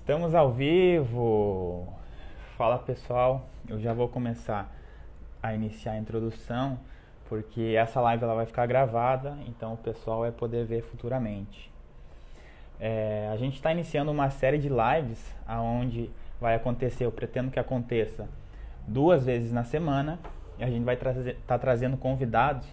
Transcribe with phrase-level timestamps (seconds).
[0.00, 1.86] Estamos ao vivo.
[2.56, 4.74] Fala pessoal, eu já vou começar
[5.42, 6.80] a iniciar a introdução,
[7.28, 11.70] porque essa live ela vai ficar gravada, então o pessoal vai poder ver futuramente.
[12.80, 16.10] É, a gente está iniciando uma série de lives aonde
[16.40, 18.26] vai acontecer, eu pretendo que aconteça
[18.88, 20.18] duas vezes na semana,
[20.58, 21.14] e a gente vai estar
[21.46, 22.66] tá trazendo convidados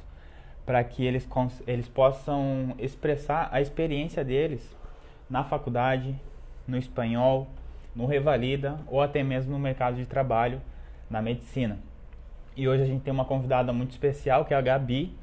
[0.66, 1.28] para que eles,
[1.68, 4.75] eles possam expressar a experiência deles
[5.30, 6.15] na faculdade,
[6.68, 7.48] no espanhol,
[7.96, 10.62] no Revalida ou até mesmo no mercado de trabalho
[11.10, 11.80] na medicina.
[12.56, 15.16] E hoje a gente tem uma convidada muito especial que é a Gabi.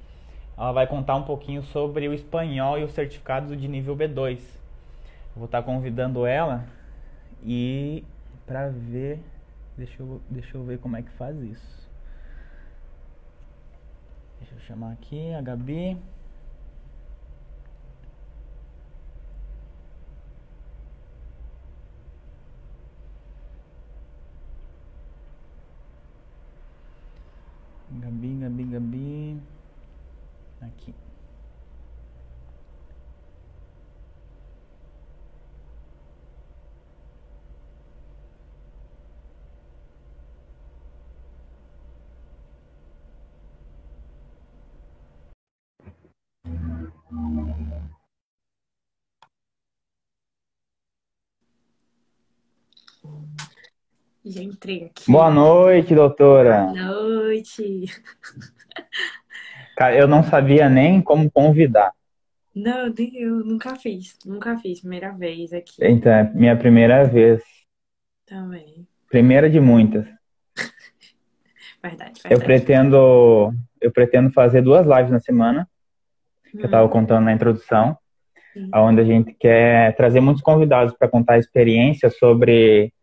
[0.57, 4.39] Ela vai contar um pouquinho sobre o espanhol e os certificados de nível B2.
[4.39, 6.65] Eu vou estar convidando ela
[7.43, 8.05] e
[8.47, 9.19] para ver,
[9.77, 11.91] deixa eu, deixa eu ver como é que faz isso.
[14.39, 15.97] Deixa eu chamar aqui a Gabi.
[28.03, 29.39] Gabi, Gabi, Gabi.
[30.61, 30.95] Aqui.
[54.25, 55.11] Já entrei aqui.
[55.11, 56.67] Boa noite, doutora.
[56.67, 57.84] Boa noite.
[59.77, 61.92] Cara, eu não sabia nem como convidar.
[62.55, 64.17] Não, nem eu nunca fiz.
[64.25, 64.80] Nunca fiz.
[64.80, 65.84] Primeira vez aqui.
[65.84, 67.42] Então, é minha primeira vez.
[68.25, 68.86] Também.
[69.11, 70.06] Primeira de muitas.
[71.83, 72.30] Verdade, verdade.
[72.30, 75.69] Eu pretendo, eu pretendo fazer duas lives na semana,
[76.50, 77.98] que eu estava Hum, contando na introdução,
[78.55, 78.70] sim.
[78.75, 82.94] onde a gente quer trazer muitos convidados para contar a experiência sobre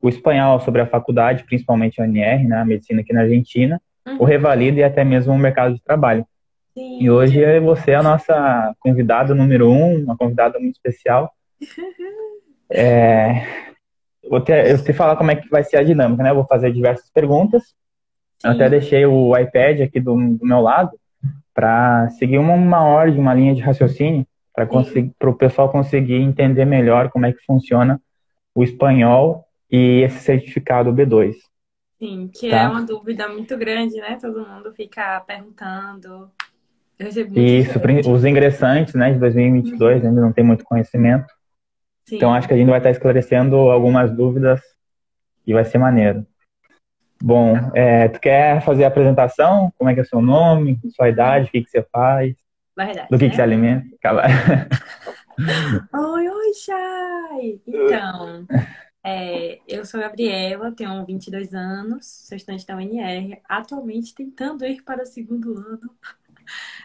[0.00, 4.22] o espanhol, sobre a faculdade, principalmente a UNR, né, a medicina aqui na Argentina, o
[4.22, 6.24] Uhum, Revalida e até mesmo o mercado de trabalho.
[6.76, 7.10] E sim.
[7.10, 11.30] hoje eu e você é a nossa convidada número um, uma convidada muito especial.
[12.70, 13.46] É,
[14.28, 16.28] vou ter, eu te falar como é que vai ser a dinâmica, né?
[16.28, 17.74] Eu vou fazer diversas perguntas.
[18.44, 18.70] Eu até Sim.
[18.72, 20.90] deixei o iPad aqui do, do meu lado
[21.54, 24.26] para seguir uma, uma ordem, uma linha de raciocínio,
[24.84, 25.14] Sim.
[25.18, 27.98] para o pessoal conseguir entender melhor como é que funciona
[28.54, 31.34] o espanhol e esse certificado B2,
[31.98, 32.70] Sim, que é tá?
[32.70, 34.16] uma dúvida muito grande, né?
[34.20, 36.30] Todo mundo fica perguntando.
[37.34, 38.08] Isso, direct.
[38.08, 41.32] os ingressantes, né, de 2022 Uhum, ainda não tem muito conhecimento.
[42.10, 42.48] Então, acho sim.
[42.48, 44.60] que a gente vai estar esclarecendo algumas dúvidas
[45.46, 46.26] e vai ser maneiro.
[47.22, 49.72] Bom, é, tu quer fazer a apresentação?
[49.76, 52.34] Como é que é o seu nome, sua idade, o que que você faz,
[52.76, 53.44] Verdade, do que que você né?
[53.44, 53.86] alimenta?
[55.94, 57.60] Oi, oi, Chay!
[57.66, 58.46] Então,
[59.08, 65.02] é, eu sou Gabriela, tenho 22 anos, sou estudante da UNR, atualmente tentando ir para
[65.02, 65.90] o segundo ano.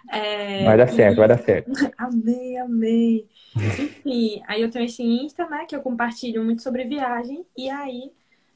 [0.10, 1.72] É, Vai dar certo, vai e dar certo.
[1.98, 3.30] amei, amei.
[3.56, 7.46] Enfim, aí eu tenho esse Insta, né, que eu compartilho muito sobre viagem.
[7.58, 8.12] E aí,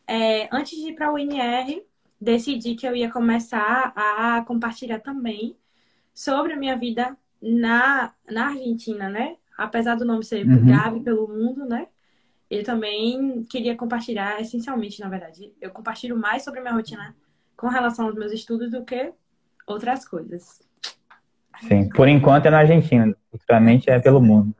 [0.07, 1.83] é, antes de ir para a UNR,
[2.19, 5.55] decidi que eu ia começar a compartilhar também
[6.13, 9.37] sobre a minha vida na, na Argentina, né?
[9.57, 10.65] Apesar do nome ser Uhum.
[10.65, 11.87] Gabi pelo mundo, né?
[12.49, 15.53] Eu também queria compartilhar, essencialmente, na verdade.
[15.59, 17.15] Eu compartilho mais sobre minha rotina
[17.55, 19.11] com relação aos meus estudos do que
[19.65, 20.63] outras coisas.
[21.67, 24.55] Sim, por enquanto é na Argentina, futuramente é pelo mundo.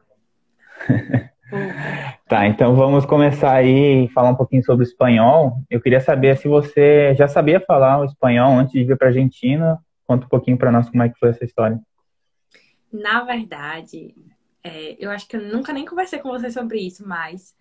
[2.28, 5.62] Tá, então vamos começar aí e falar um pouquinho sobre o espanhol.
[5.70, 9.12] Eu queria saber se você já sabia falar o espanhol antes de vir para a
[9.12, 9.80] Argentina.
[10.06, 11.80] Conta um pouquinho para nós como é que foi essa história.
[12.92, 14.14] Na verdade,
[14.62, 17.56] é, eu acho que eu nunca nem conversei com você sobre isso, mas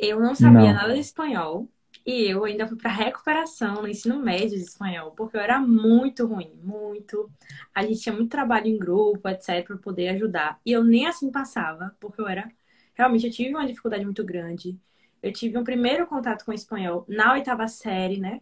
[0.00, 0.74] eu não sabia Não.
[0.74, 1.68] nada de espanhol
[2.06, 6.26] e eu ainda fui para recuperação no ensino médio de espanhol, porque eu era muito
[6.26, 7.30] ruim, muito.
[7.74, 10.60] A gente tinha muito trabalho em grupo, etc, para poder ajudar.
[10.64, 12.50] E eu nem assim passava, porque eu era
[12.94, 14.78] realmente eu tive uma dificuldade muito grande.
[15.22, 18.40] Eu tive um primeiro contato com espanhol na oitava série, né?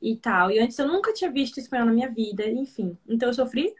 [0.00, 0.50] E tal.
[0.50, 2.96] E antes eu nunca tinha visto espanhol na minha vida, enfim.
[3.08, 3.74] Então eu sofri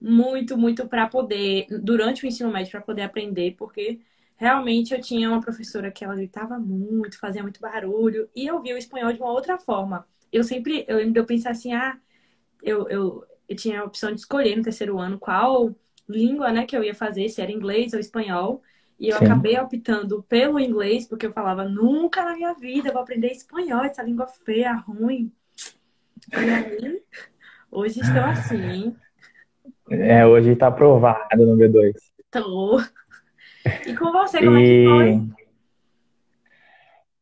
[0.00, 4.00] muito, muito para poder, durante o ensino médio, para poder aprender, porque
[4.42, 8.74] realmente eu tinha uma professora que ela gritava muito, fazia muito barulho, e eu via
[8.76, 10.06] o espanhol de uma outra forma.
[10.32, 11.98] Eu sempre, eu lembro de eu pensar assim, ah,
[12.62, 15.74] eu, eu, eu tinha a opção de escolher no terceiro ano qual
[16.08, 18.62] língua, né, que eu ia fazer, se era inglês ou espanhol.
[18.98, 19.24] E eu Sim.
[19.24, 23.84] acabei optando pelo inglês, porque eu falava, nunca na minha vida eu vou aprender espanhol,
[23.84, 25.32] essa língua feia, ruim.
[26.36, 27.02] E aí,
[27.70, 28.98] hoje estou assim,
[29.90, 32.12] É, hoje está aprovado no B2.
[32.30, 32.80] tô.
[33.86, 35.10] E com você, como é que foi?
[35.12, 35.28] E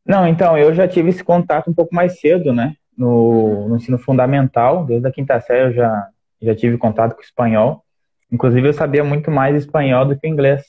[0.05, 2.75] Não, então, eu já tive esse contato um pouco mais cedo, né?
[2.97, 6.07] No, no ensino fundamental, desde a quinta série eu já,
[6.41, 7.83] já tive contato com o espanhol.
[8.31, 10.63] Inclusive, eu sabia muito mais espanhol do que inglês.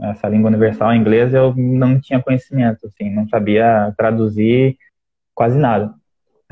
[0.00, 4.76] Essa língua universal, inglês, eu não tinha conhecimento, assim, não sabia traduzir
[5.34, 5.92] quase nada.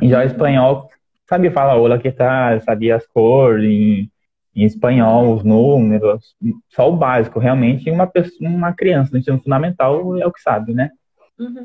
[0.03, 0.89] E já o espanhol,
[1.29, 4.09] sabia falar olá que tal, sabia as cores
[4.57, 6.35] em, espanhol, os números,
[6.69, 7.39] só o básico.
[7.39, 10.91] Realmente, uma, pessoa, uma criança no ensino fundamental é o que sabe, né?
[11.39, 11.65] Uhum.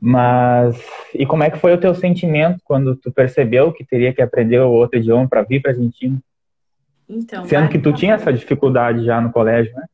[0.00, 0.84] Mas,
[1.14, 4.58] e como é que foi o teu sentimento quando tu percebeu que teria que aprender
[4.58, 6.18] outro idioma para vir para a Argentina?
[7.08, 9.86] Então, Sendo que tu tinha essa dificuldade já no colégio, né?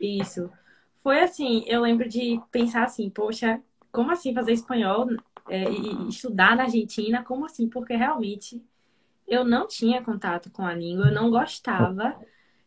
[0.00, 0.50] Isso.
[0.96, 3.60] Foi assim, eu lembro de pensar assim, poxa,
[3.92, 5.06] como assim fazer espanhol
[5.48, 7.22] é, e estudar na Argentina?
[7.22, 7.68] Como assim?
[7.68, 8.60] Porque realmente
[9.26, 12.16] eu não tinha contato com a língua, eu não gostava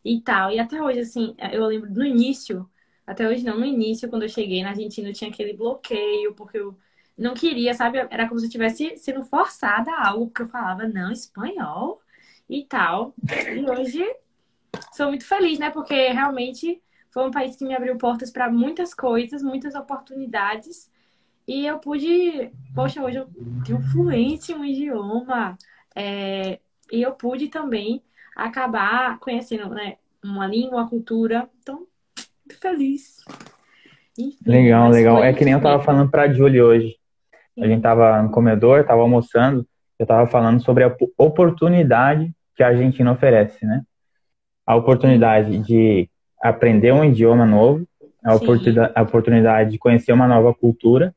[0.04, 0.50] e tal.
[0.50, 2.68] E até hoje, assim, eu lembro no início,
[3.06, 6.58] até hoje não, no início, quando eu cheguei na Argentina, eu tinha aquele bloqueio, porque
[6.58, 6.76] eu
[7.16, 7.98] não queria, sabe?
[8.10, 12.00] Era como se eu tivesse sendo forçada a algo, porque eu falava, não, espanhol
[12.48, 13.14] e tal.
[13.56, 14.04] E hoje
[14.92, 15.70] sou muito feliz, né?
[15.70, 20.90] Porque realmente foi um país que me abriu portas para muitas coisas, muitas oportunidades.
[21.46, 23.28] E eu pude, poxa, hoje eu
[23.66, 25.58] tenho fluência em um idioma.
[25.94, 26.58] É,
[26.92, 28.02] e eu pude também
[28.34, 31.48] acabar conhecendo né, uma língua, uma cultura.
[31.60, 31.86] Então,
[32.46, 33.24] muito feliz.
[34.18, 35.22] Enfim, legal, legal.
[35.22, 36.96] É que nem eu tava falando pra Julie hoje.
[37.58, 39.66] A gente tava no comedor, tava almoçando,
[39.98, 43.82] eu tava falando sobre a oportunidade que a Argentina oferece, né?
[44.66, 46.08] A oportunidade de
[46.42, 47.86] aprender um idioma novo,
[48.24, 51.14] a, oportunidade, a oportunidade de conhecer uma nova cultura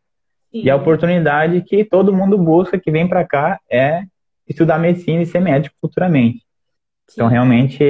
[0.51, 0.63] Sim.
[0.63, 4.03] e a oportunidade que todo mundo busca que vem para cá é
[4.47, 6.39] estudar medicina e ser médico futuramente.
[7.07, 7.13] Sim.
[7.15, 7.83] Então, realmente,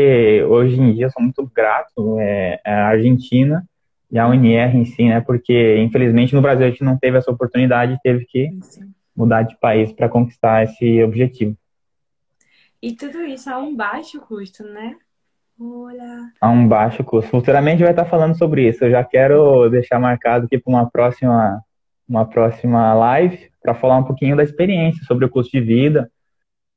[0.48, 3.64] hoje em dia, eu sou muito grato é, à Argentina
[4.12, 5.22] e à UNR em si, né?
[5.22, 8.92] Porque, infelizmente, no Brasil a gente não teve essa oportunidade e teve que Sim.
[9.16, 11.56] mudar de país para conquistar esse objetivo.
[12.82, 14.96] E tudo isso a um baixo custo, né?
[15.60, 16.32] Olha.
[16.42, 17.30] A um baixo custo.
[17.30, 18.84] Futuramente vai estar falando sobre isso.
[18.84, 21.62] Eu já quero deixar marcado aqui para uma próxima,
[22.08, 26.12] uma próxima live para falar um pouquinho da experiência sobre o custo de vida,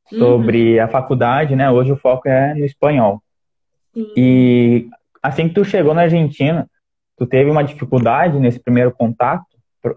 [0.08, 0.84] sobre uhum.
[0.84, 1.70] a faculdade, né?
[1.70, 3.22] Hoje o foco é no espanhol.
[3.94, 4.12] Sim.
[4.16, 4.88] E
[5.22, 6.68] assim que tu chegou na Argentina,
[7.16, 9.44] tu teve uma dificuldade nesse primeiro contato,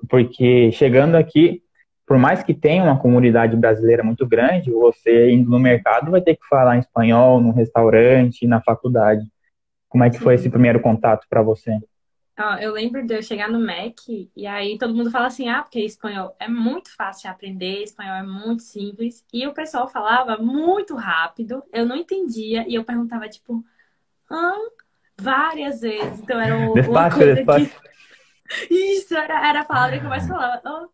[0.07, 1.61] porque chegando aqui
[2.09, 6.35] por mais que tenha uma comunidade brasileira muito grande, você indo no mercado vai ter
[6.35, 9.21] que falar em espanhol, no restaurante, na faculdade.
[9.87, 10.23] Como é que Sim.
[10.23, 11.77] foi esse primeiro contato para você?
[12.59, 15.79] Eu lembro de eu chegar no MEC e aí todo mundo fala assim, ah, porque
[15.79, 19.25] espanhol é muito fácil de aprender, espanhol é muito simples.
[19.33, 23.63] E o pessoal falava muito rápido, eu não entendia e eu perguntava tipo,
[24.29, 24.57] ah,
[25.17, 26.19] várias vezes.
[26.19, 27.69] Então era uma despacio, coisa despacio.
[27.69, 27.89] que...
[28.73, 30.61] Isso, era, era a palavra que eu mais falava.
[30.65, 30.89] Oh,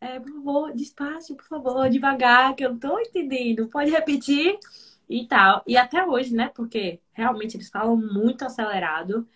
[0.00, 3.68] é, por favor, despacio, por favor, devagar, que eu não tô entendendo.
[3.68, 4.58] Pode repetir
[5.08, 5.62] e tal.
[5.66, 6.50] E até hoje, né?
[6.54, 9.28] Porque realmente eles falam muito acelerado.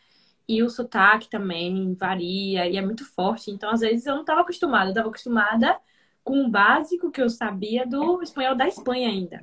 [0.49, 3.50] E o sotaque também varia e é muito forte.
[3.50, 4.87] Então, às vezes, eu não estava acostumada.
[4.87, 5.79] Eu estava acostumada
[6.25, 9.41] com o básico que eu sabia do espanhol da Espanha ainda.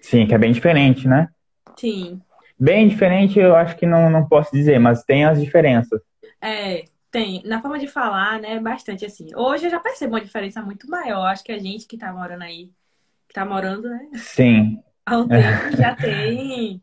[0.00, 1.28] Sim, que é bem diferente, né?
[1.76, 2.20] Sim.
[2.58, 6.00] Bem diferente, eu acho que não, não posso dizer, mas tem as diferenças.
[6.40, 9.28] É, tem, na forma de falar, né, bastante assim.
[9.34, 11.26] Hoje eu já percebo uma diferença muito maior.
[11.26, 12.70] Acho que a gente que tá morando aí,
[13.28, 14.08] que tá morando, né?
[14.14, 14.80] Sim.
[15.04, 16.82] Há um tempo já tem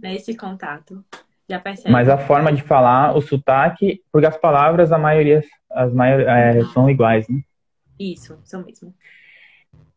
[0.00, 1.04] né, esse contato.
[1.48, 1.90] Já percebe.
[1.90, 6.64] Mas a forma de falar, o sotaque, porque as palavras, a maioria, as maior, é,
[6.72, 7.40] são iguais, né?
[7.98, 8.94] Isso, são mesmo.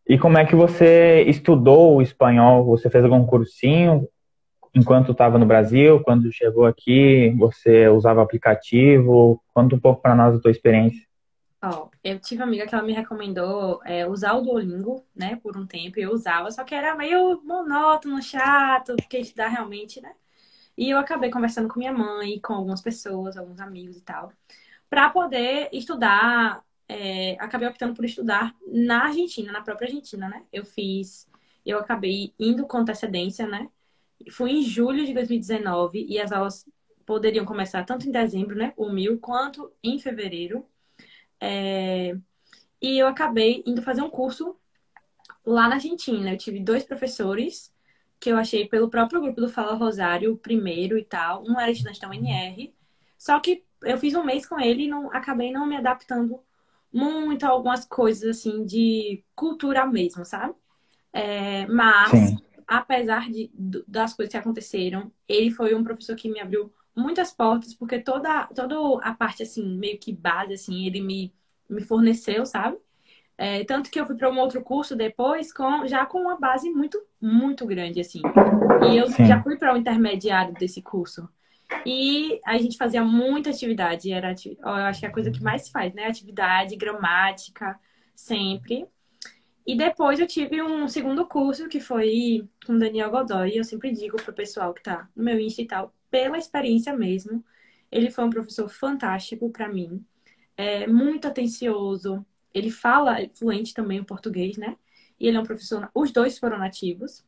[0.07, 2.65] E como é que você estudou o espanhol?
[2.65, 4.07] Você fez algum cursinho?
[4.73, 9.41] enquanto estava no Brasil, quando chegou aqui, você usava aplicativo?
[9.53, 11.07] Conta um pouco para nós a tua experiência.
[11.61, 15.57] Ó, eu tive uma amiga que ela me recomendou é, usar o Duolingo, né, por
[15.57, 20.13] um tempo, eu usava, só que era meio monótono, chato, porque estudar realmente, né?
[20.79, 24.31] E eu acabei conversando com minha mãe, com algumas pessoas, alguns amigos e tal,
[24.89, 26.63] para poder estudar.
[26.87, 30.45] É, acabei optando por estudar na Argentina, na própria Argentina, né?
[30.53, 31.27] Eu fiz,
[31.65, 33.69] eu acabei indo com antecedência, né?
[34.31, 36.65] Foi em julho de 2019 e as aulas
[37.05, 40.65] poderiam começar tanto em dezembro, né, o mil, quanto em fevereiro.
[41.41, 42.15] É...
[42.81, 44.55] E eu acabei indo fazer um curso
[45.45, 46.31] lá na Argentina.
[46.31, 47.73] Eu tive dois professores
[48.19, 51.43] que eu achei pelo próprio grupo do Fala Rosário, o primeiro e tal.
[51.43, 52.73] Um era estudante da UNR.
[53.17, 56.41] Só que eu fiz um mês com ele e não, acabei não me adaptando
[56.91, 60.55] muito a algumas coisas, assim, de cultura mesmo, sabe?
[61.13, 63.51] É, mas Sim apesar de,
[63.87, 68.45] das coisas que aconteceram, ele foi um professor que me abriu muitas portas, porque toda,
[68.53, 71.33] toda a parte, assim, meio que base, assim, ele me
[71.69, 72.77] me forneceu, sabe?
[73.41, 76.69] É, tanto que eu fui para um outro curso depois, com, já com uma base
[76.69, 78.21] muito, muito grande, assim.
[78.91, 79.25] E eu Sim.
[79.27, 81.29] já fui para o um intermediário desse curso.
[81.85, 84.11] E a gente fazia muita atividade.
[84.11, 86.07] Era, eu acho que é a coisa que mais se faz, né?
[86.07, 87.79] Atividade, gramática,
[88.13, 88.85] sempre.
[89.65, 93.57] E depois eu tive um segundo curso que foi com Daniel Godoy.
[93.57, 97.41] Eu sempre digo pro pessoal que tá no meu Insta e tal, pela experiência mesmo.
[97.89, 100.03] Ele foi um professor fantástico para mim.
[100.57, 102.25] É, muito atencioso.
[102.53, 104.75] Ele fala fluente também o português, né?
[105.19, 105.89] E ele é um professor.
[105.93, 107.25] Os dois foram nativos.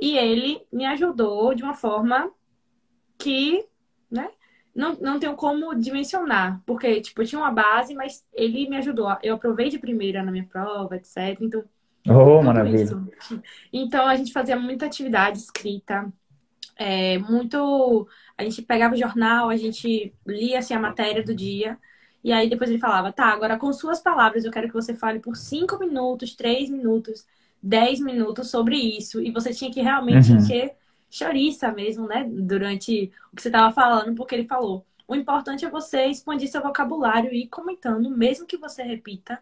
[0.00, 2.30] E ele me ajudou de uma forma
[3.18, 3.64] que,
[4.10, 4.30] né?
[4.74, 9.16] Não, não tenho como dimensionar, porque, tipo, eu tinha uma base, mas ele me ajudou.
[9.22, 11.38] Eu aprovei de primeira na minha prova, etc.
[11.40, 11.64] Então,
[12.08, 12.82] oh, maravilha.
[12.82, 13.40] Isso.
[13.72, 16.12] Então, a gente fazia muita atividade escrita,
[16.76, 18.08] é, muito.
[18.36, 21.78] A gente pegava o jornal, a gente lia assim, a matéria do dia.
[22.24, 25.20] E aí depois ele falava, tá, agora com suas palavras eu quero que você fale
[25.20, 27.26] por cinco minutos, três minutos,
[27.62, 29.20] dez minutos sobre isso.
[29.20, 30.38] E você tinha que realmente uhum.
[30.38, 30.74] encher
[31.10, 32.24] chouriça mesmo, né?
[32.28, 34.84] Durante o que você estava falando, porque ele falou.
[35.06, 39.34] O importante é você expandir seu vocabulário e ir comentando, mesmo que você repita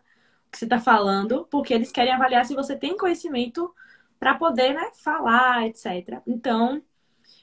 [0.48, 3.72] o que você está falando, porque eles querem avaliar se você tem conhecimento
[4.18, 6.20] para poder, né, falar, etc.
[6.26, 6.82] Então,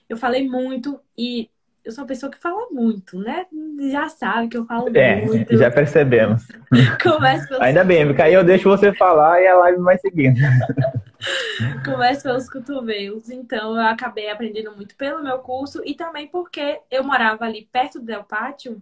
[0.08, 1.50] eu falei muito e
[1.90, 3.48] eu sou uma pessoa que fala muito, né?
[3.92, 5.58] Já sabe que eu falo é, muito.
[5.58, 6.48] Já percebemos.
[7.60, 10.40] Ainda bem, porque aí eu deixo você falar e a live vai seguindo.
[11.84, 13.30] Começo pelos cotovelos.
[13.32, 18.00] Então, eu acabei aprendendo muito pelo meu curso e também porque eu morava ali perto
[18.00, 18.82] do Del Pátio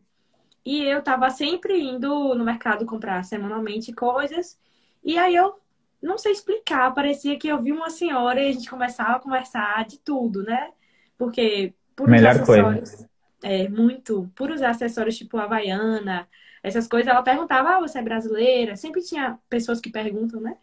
[0.65, 4.59] e eu estava sempre indo no mercado comprar semanalmente coisas.
[5.01, 5.55] E aí eu
[6.01, 9.85] não sei explicar, parecia que eu vi uma senhora e a gente começava a conversar
[9.85, 10.71] de tudo, né?
[11.17, 12.91] Porque por Melhor acessórios.
[12.91, 13.09] Coisa.
[13.43, 14.31] É, muito.
[14.35, 16.27] Por usar acessórios tipo Havaiana,
[16.61, 18.75] essas coisas, ela perguntava, ah, você é brasileira?
[18.75, 20.55] Sempre tinha pessoas que perguntam, né?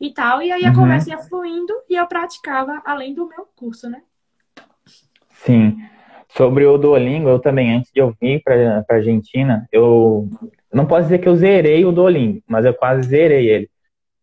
[0.00, 0.42] E tal.
[0.42, 0.74] E aí a uhum.
[0.74, 4.02] conversa ia fluindo e eu praticava além do meu curso, né?
[5.30, 5.78] Sim.
[6.28, 10.28] Sobre o Duolingo, eu também, antes de eu vir para a Argentina, eu
[10.72, 13.70] não posso dizer que eu zerei o Duolingo, mas eu quase zerei ele.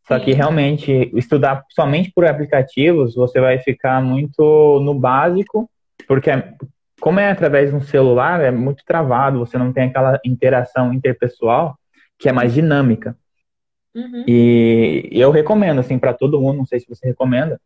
[0.07, 5.69] Só que realmente, estudar somente por aplicativos, você vai ficar muito no básico
[6.05, 6.31] porque
[6.99, 11.77] como é através de um celular, é muito travado, você não tem aquela interação interpessoal
[12.17, 13.15] que é mais dinâmica.
[13.95, 14.23] Uhum.
[14.27, 17.59] E eu recomendo, assim, para todo mundo, não sei se você recomenda,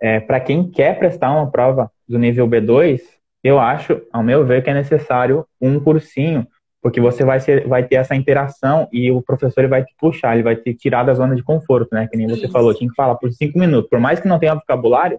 [0.00, 3.00] é, para quem quer prestar uma prova do nível B2,
[3.42, 6.46] eu acho, ao meu ver, que é necessário um cursinho,
[6.82, 10.34] porque você vai, ser, vai ter essa interação e o professor ele vai te puxar,
[10.34, 12.06] ele vai te tirar da zona de conforto, né?
[12.06, 12.52] Que nem você Isso.
[12.52, 13.88] falou, tinha que falar por cinco minutos.
[13.90, 15.18] Por mais que não tenha vocabulário,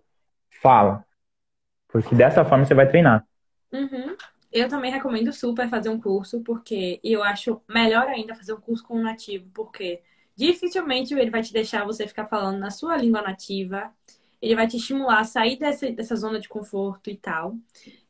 [0.61, 1.03] fala.
[2.01, 3.25] Porque dessa forma você vai treinar.
[3.71, 4.15] Uhum.
[4.51, 8.83] Eu também recomendo super fazer um curso, porque eu acho melhor ainda fazer um curso
[8.83, 10.01] com um nativo, porque
[10.35, 13.91] dificilmente ele vai te deixar você ficar falando na sua língua nativa.
[14.41, 17.55] Ele vai te estimular a sair dessa, dessa zona de conforto e tal.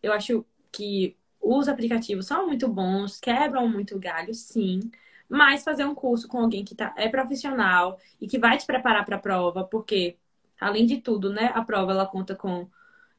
[0.03, 4.91] Eu acho que os aplicativos são muito bons, quebram muito galho, sim.
[5.29, 9.05] Mas fazer um curso com alguém que tá, é profissional e que vai te preparar
[9.05, 10.17] para a prova, porque,
[10.59, 12.67] além de tudo, né, a prova ela conta com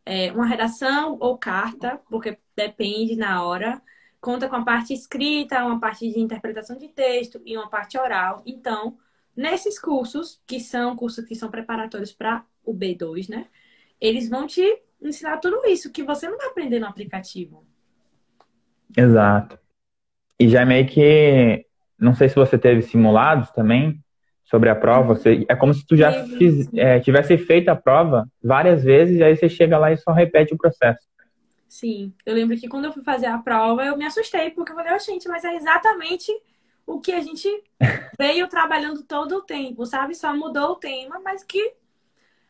[0.08, 3.80] é, uma redação ou carta, porque depende na hora.
[4.18, 8.42] Conta com a parte escrita, uma parte de interpretação de texto e uma parte oral.
[8.46, 8.96] Então,
[9.36, 13.48] nesses cursos, que são cursos que são preparatórios para o B2, né?
[14.00, 14.64] Eles vão te
[15.00, 17.66] ensinar tudo isso que você não vai aprender no aplicativo.
[18.96, 19.58] Exato.
[20.40, 21.66] E já meio que,
[21.98, 24.02] não sei se você teve simulados também,
[24.48, 28.26] sobre a prova, você, é como se tu já fiz, é, tivesse feito a prova
[28.42, 31.06] várias vezes e aí você chega lá e só repete o processo.
[31.68, 34.76] Sim, eu lembro que quando eu fui fazer a prova eu me assustei porque eu
[34.76, 36.32] falei, oh, gente, mas é exatamente
[36.86, 37.46] o que a gente
[38.18, 40.14] veio trabalhando todo o tempo, sabe?
[40.14, 41.74] Só mudou o tema, mas que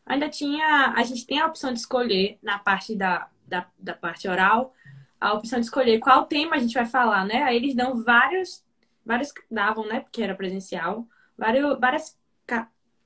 [0.06, 4.28] ainda tinha, a gente tem a opção de escolher na parte da, da, da parte
[4.28, 4.72] oral,
[5.20, 7.42] a opção de escolher qual tema a gente vai falar, né?
[7.42, 8.64] Aí eles dão vários,
[9.04, 9.98] vários davam, né?
[9.98, 11.04] Porque era presencial
[11.38, 12.18] vários, várias,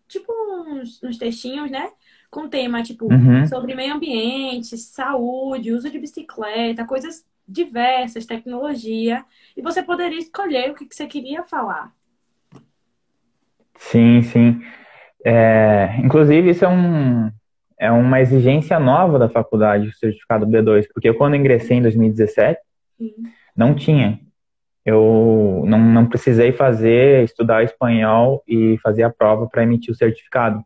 [0.09, 1.91] tipo uns, uns textinhos, né?
[2.31, 3.47] Com tema, tipo, uhum.
[3.47, 9.25] sobre meio ambiente, saúde, uso de bicicleta, coisas diversas, tecnologia.
[9.57, 11.93] E você poderia escolher o que, que você queria falar.
[13.77, 14.63] Sim, sim.
[15.25, 17.31] É, inclusive, isso é, um,
[17.79, 22.59] é uma exigência nova da faculdade, o certificado B2, porque eu, quando ingressei em 2017,
[22.97, 23.15] sim.
[23.55, 24.21] não tinha
[24.85, 30.63] eu não, não precisei fazer, estudar espanhol e fazer a prova para emitir o certificado.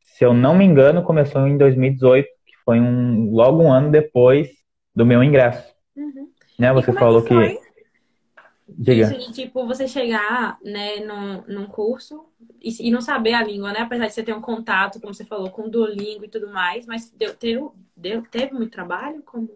[0.00, 4.48] Se eu não me engano, começou em 2018, que foi um, logo um ano depois
[4.94, 5.74] do meu ingresso.
[5.96, 6.28] Uhum.
[6.58, 6.72] Né?
[6.72, 7.72] Você falou é que, que
[8.78, 9.02] Diga.
[9.02, 12.26] Isso de, tipo, você chegar, né, num, num curso
[12.60, 13.80] e, e não saber a língua, né?
[13.80, 16.86] Apesar de você ter um contato, como você falou, com o Duolingo e tudo mais,
[16.86, 19.22] mas deu, teve, deu, teve muito trabalho?
[19.24, 19.50] Como,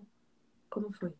[0.68, 1.12] como foi?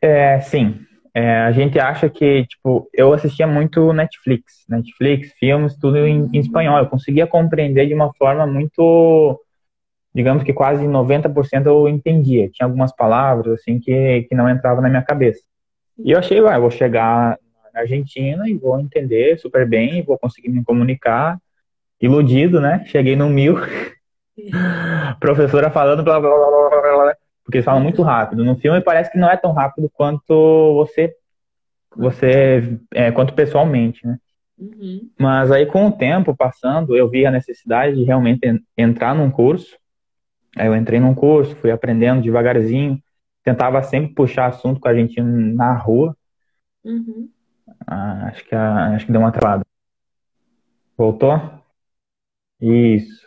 [0.00, 0.86] É, sim.
[1.14, 6.40] É, a gente acha que, tipo, eu assistia muito Netflix, Netflix, filmes, tudo em, em
[6.40, 6.78] espanhol.
[6.78, 9.40] Eu conseguia compreender de uma forma muito,
[10.12, 12.50] digamos que quase 90% eu entendia.
[12.50, 15.40] Tinha algumas palavras, assim, que, que não entravam na minha cabeça.
[15.98, 17.38] E eu achei, ué, eu vou chegar
[17.72, 21.38] na Argentina e vou entender super bem, vou conseguir me comunicar.
[22.00, 22.84] Iludido, né?
[22.86, 23.56] Cheguei no mil,
[25.20, 28.42] professora falando, blá, blá, blá, blá, blá, blá, porque eles falam muito rápido.
[28.44, 31.14] No filme parece que não é tão rápido quanto você,
[31.96, 34.18] você é, quanto pessoalmente, né?
[34.58, 35.10] Uhum.
[35.18, 39.30] Mas aí com o tempo passando, eu vi a necessidade de realmente en- entrar num
[39.30, 39.76] curso.
[40.56, 43.00] Aí eu entrei num curso, fui aprendendo devagarzinho,
[43.42, 46.16] tentava sempre puxar assunto com a gente na rua.
[46.84, 47.28] Uhum.
[47.86, 49.64] Ah, acho que a- acho que deu uma travada.
[50.96, 51.38] Voltou?
[52.60, 53.26] Isso.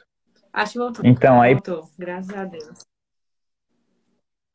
[0.54, 1.06] Acho que voltou.
[1.06, 2.80] Então, aí Voltou, graças a Deus.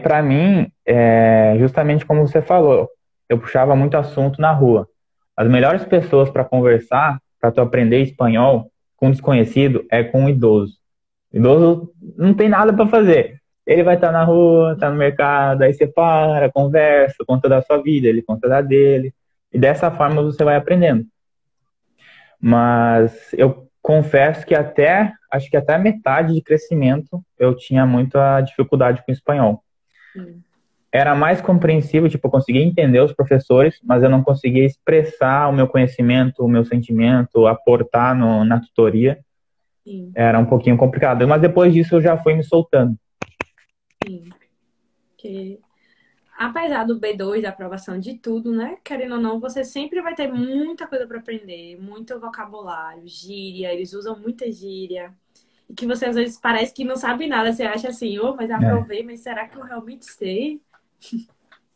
[0.03, 2.89] Para mim, é justamente como você falou,
[3.29, 4.89] eu puxava muito assunto na rua.
[5.37, 10.77] As melhores pessoas para conversar, para tu aprender espanhol com desconhecido, é com um idoso.
[11.33, 13.41] O idoso não tem nada para fazer.
[13.65, 17.81] Ele vai estar na rua, tá no mercado, aí você para, conversa, conta da sua
[17.81, 19.15] vida, ele conta da dele.
[19.53, 21.07] E dessa forma você vai aprendendo.
[22.41, 29.03] Mas eu confesso que até, acho que até metade de crescimento eu tinha muita dificuldade
[29.05, 29.63] com espanhol
[30.13, 30.43] Sim.
[30.93, 35.53] era mais compreensível, tipo, eu conseguia entender os professores, mas eu não conseguia expressar o
[35.53, 39.19] meu conhecimento, o meu sentimento, aportar no, na tutoria.
[39.83, 41.27] Sim, Era um pouquinho complicado.
[41.27, 42.97] Mas depois disso eu já fui me soltando.
[44.07, 44.29] sim.
[45.17, 45.59] Que,
[46.37, 48.77] apesar do B2, da aprovação de tudo, né?
[48.85, 53.93] Querendo ou não, você sempre vai ter muita coisa para aprender, muito vocabulário, gíria, eles
[53.93, 55.15] usam muita gíria.
[55.77, 57.53] Que você às vezes parece que não sabe nada.
[57.53, 60.61] Você acha assim, ô, mas aprovei, mas será que eu realmente sei?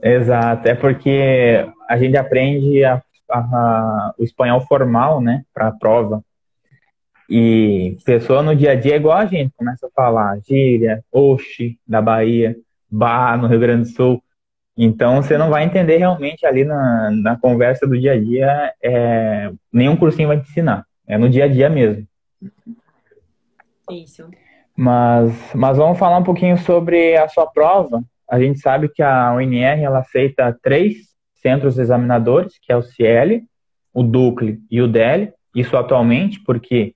[0.03, 0.69] Exato.
[0.69, 6.23] É porque a gente aprende a- a- a- o espanhol formal, né, para a prova.
[7.29, 11.79] E pessoa no dia a dia é igual a gente, começa a falar gíria, oxi,
[11.87, 12.57] da Bahia,
[12.89, 14.23] bah, no Rio Grande do Sul.
[14.79, 19.51] Então você não vai entender realmente ali na, na conversa do dia a dia, é,
[19.73, 20.85] nenhum cursinho vai te ensinar.
[21.09, 22.07] É no dia a dia mesmo.
[23.90, 24.29] Isso.
[24.77, 28.03] Mas, mas vamos falar um pouquinho sobre a sua prova.
[28.29, 30.96] A gente sabe que a UNR ela aceita três
[31.35, 33.40] centros examinadores, que é o Ciel,
[33.94, 35.33] o Ducle e o DEL.
[35.55, 36.94] Isso atualmente, porque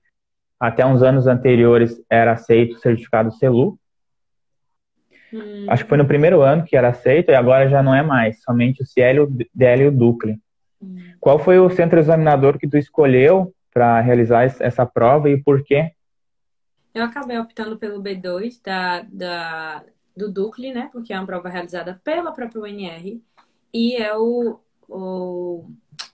[0.59, 3.79] até uns anos anteriores era aceito o certificado CELU.
[5.33, 8.03] Hum, Acho que foi no primeiro ano que era aceito e agora já não é
[8.03, 10.37] mais, somente o Ciel, o DEL e o Ducle.
[10.81, 10.97] hum.
[11.19, 15.63] Qual foi o centro examinador que tu escolheu para realizar es- essa prova e por
[15.63, 15.91] quê?
[16.93, 20.89] Eu acabei optando pelo B2 da, da, do Ducle, né?
[20.91, 23.21] Porque é uma prova realizada pela própria UNR
[23.73, 25.65] e é o, o,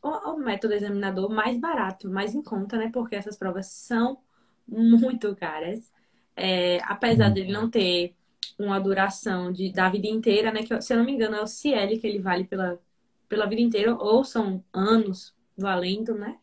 [0.04, 2.90] o, método examinador mais barato, mais em conta, né?
[2.94, 4.20] Porque essas provas são
[4.68, 5.92] muito caras.
[6.36, 8.16] É, apesar dele não ter
[8.60, 10.64] uma duração de, da vida inteira, né?
[10.64, 12.80] Que, se eu não me engano, é o Ciel que ele vale pela,
[13.28, 16.38] pela vida inteira, ou são anos valendo, né?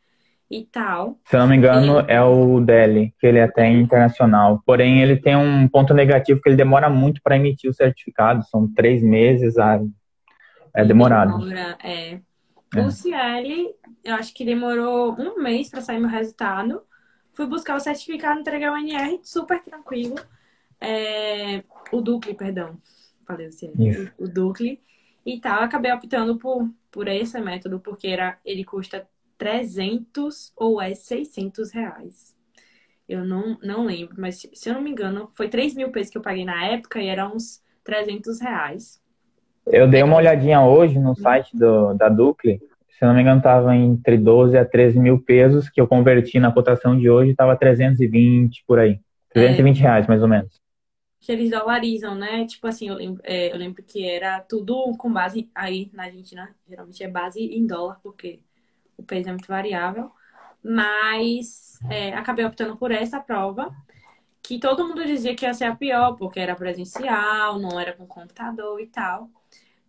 [0.51, 1.19] E tal.
[1.25, 4.63] Se eu não me engano, é o DEL, que ele é até internacional.
[4.65, 8.45] Porém, ele tem um ponto negativo que ele demora muito para emitir o certificado.
[8.45, 9.81] São três meses, ah,
[10.75, 11.39] é demorado.
[11.39, 12.21] Demora, é.
[12.75, 12.81] É.
[12.81, 16.83] O Ciel, eu acho que demorou um mês para sair meu resultado.
[17.33, 20.17] Fui buscar o certificado, entreguei ao NR, super tranquilo.
[20.81, 22.79] É, o Ducle, perdão.
[23.27, 23.51] Falei o.
[23.51, 24.13] Isso.
[24.19, 24.81] O, o Ducle.
[25.25, 30.94] E tal, acabei optando por, por esse método, porque era, ele custa 300 ou é
[30.94, 32.35] 600 reais.
[33.09, 36.11] Eu não, não lembro, mas se se eu não me engano, foi 3 mil pesos
[36.11, 39.03] que eu paguei na época e era uns 300 reais.
[39.66, 42.61] Eu dei uma olhadinha hoje no site do, da Ducle.
[42.90, 46.38] Se eu não me engano, estava entre 12 a 13 mil pesos, que eu converti
[46.38, 49.01] na cotação de hoje, estava 320 por aí.
[49.33, 50.61] 320 reais, mais ou menos.
[51.20, 52.47] que eles dolarizam, né?
[52.47, 56.55] Tipo assim, eu lembro, é, eu lembro que era tudo com base aí na Argentina,
[56.68, 58.42] geralmente é base em dólar, porque
[58.97, 60.11] o peso é muito variável.
[60.63, 63.75] Mas é, acabei optando por essa prova,
[64.43, 68.07] que todo mundo dizia que ia ser a pior, porque era presencial, não era com
[68.07, 69.31] computador e tal.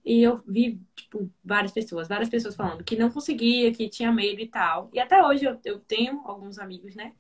[0.05, 4.39] E eu vi, tipo, várias pessoas, várias pessoas falando que não conseguia, que tinha medo
[4.39, 4.89] e tal.
[4.93, 7.13] E até hoje eu, eu tenho alguns amigos, né,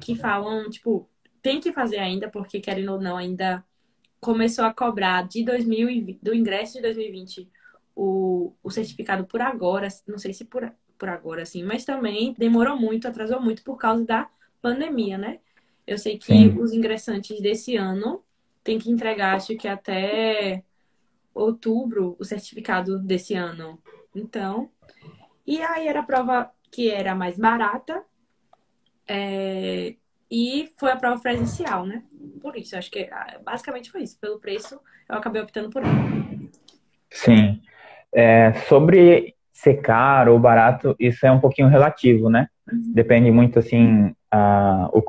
[0.00, 1.08] que falam, tipo,
[1.40, 3.64] tem que fazer ainda, porque querendo ou não, ainda
[4.20, 7.50] começou a cobrar de 2020, do ingresso de 2020
[7.94, 12.76] o, o certificado por agora, não sei se por, por agora, assim, mas também demorou
[12.76, 14.28] muito, atrasou muito por causa da
[14.60, 15.40] pandemia, né?
[15.84, 16.56] Eu sei que Sim.
[16.60, 18.22] os ingressantes desse ano
[18.62, 20.62] têm que entregar, acho que até
[21.34, 23.82] outubro, o certificado desse ano.
[24.14, 24.70] Então,
[25.44, 28.04] e aí era a prova que era mais barata,
[29.08, 29.96] é,
[30.30, 32.04] e foi a prova presencial, né?
[32.40, 34.16] Por isso, acho que ah, basicamente foi isso.
[34.20, 35.92] Pelo preço, eu acabei optando por ela.
[37.10, 37.60] Sim.
[38.12, 42.48] É, sobre ser caro ou barato, isso é um pouquinho relativo, né?
[42.70, 42.92] Uhum.
[42.94, 45.02] Depende muito, assim, a, o,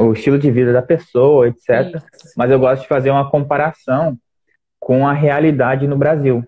[0.00, 1.94] o estilo de vida da pessoa, etc.
[1.94, 2.34] Isso.
[2.36, 4.18] Mas eu gosto de fazer uma comparação
[4.78, 6.46] com a realidade no Brasil.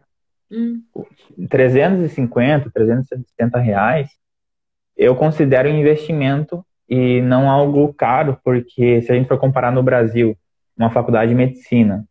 [0.50, 0.82] Hum.
[1.48, 4.08] 350, 370 reais,
[4.96, 9.82] eu considero um investimento e não algo caro, porque se a gente for comparar no
[9.82, 10.36] Brasil,
[10.76, 12.04] uma faculdade de medicina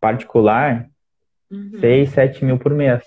[0.00, 0.88] particular,
[1.50, 1.78] uhum.
[1.80, 3.02] 6, 7 mil por mês.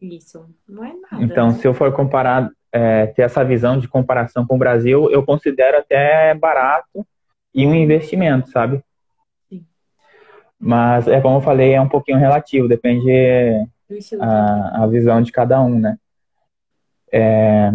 [0.00, 1.24] Isso, não é nada.
[1.24, 1.54] Então, né?
[1.54, 5.78] se eu for comparar, é, ter essa visão de comparação com o Brasil, eu considero
[5.78, 7.06] até barato
[7.54, 8.82] e um investimento, sabe?
[9.48, 9.64] Sim.
[10.58, 13.10] Mas, é como eu falei, é um pouquinho relativo, depende
[14.20, 15.96] a, a visão de cada um, né?
[17.10, 17.72] É,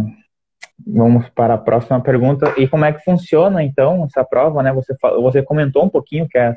[0.86, 2.54] vamos para a próxima pergunta.
[2.58, 4.72] E como é que funciona, então, essa prova, né?
[4.74, 6.54] Você, você comentou um pouquinho que é,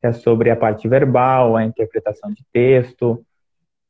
[0.00, 3.24] que é sobre a parte verbal, a interpretação de texto.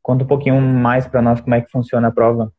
[0.02, 2.52] Conta um pouquinho mais para nós como é que funciona a prova.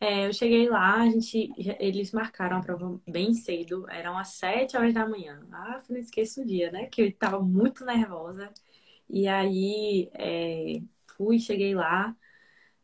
[0.00, 4.76] É, eu cheguei lá, a gente, eles marcaram a prova bem cedo, eram às 7
[4.76, 5.40] horas da manhã.
[5.50, 6.86] Ah, não esqueço o dia, né?
[6.86, 8.52] Que eu estava muito nervosa.
[9.08, 10.82] E aí é,
[11.16, 12.14] fui, cheguei lá,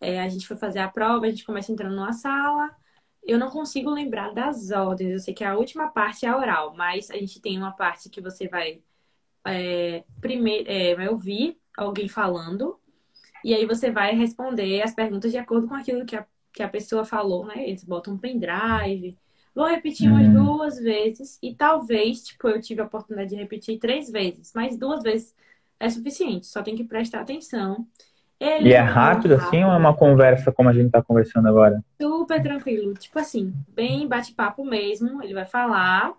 [0.01, 2.75] é, a gente foi fazer a prova, a gente começa entrando numa sala.
[3.23, 6.75] Eu não consigo lembrar das ordens, eu sei que a última parte é a oral,
[6.75, 8.83] mas a gente tem uma parte que você vai
[9.47, 12.79] é, primeiro é, vai ouvir alguém falando
[13.45, 16.69] e aí você vai responder as perguntas de acordo com aquilo que a que a
[16.69, 17.69] pessoa falou, né?
[17.69, 19.17] Eles botam um pendrive.
[19.55, 20.45] Vou repetir umas uhum.
[20.45, 25.03] duas vezes e talvez, tipo, eu tive a oportunidade de repetir três vezes, mas duas
[25.03, 25.35] vezes
[25.79, 27.87] é suficiente, só tem que prestar atenção.
[28.39, 31.49] Ele e é rápido, rápido assim ou é uma conversa como a gente tá conversando
[31.49, 31.85] agora?
[32.01, 36.15] Super tranquilo, tipo assim, bem bate-papo mesmo, ele vai falar.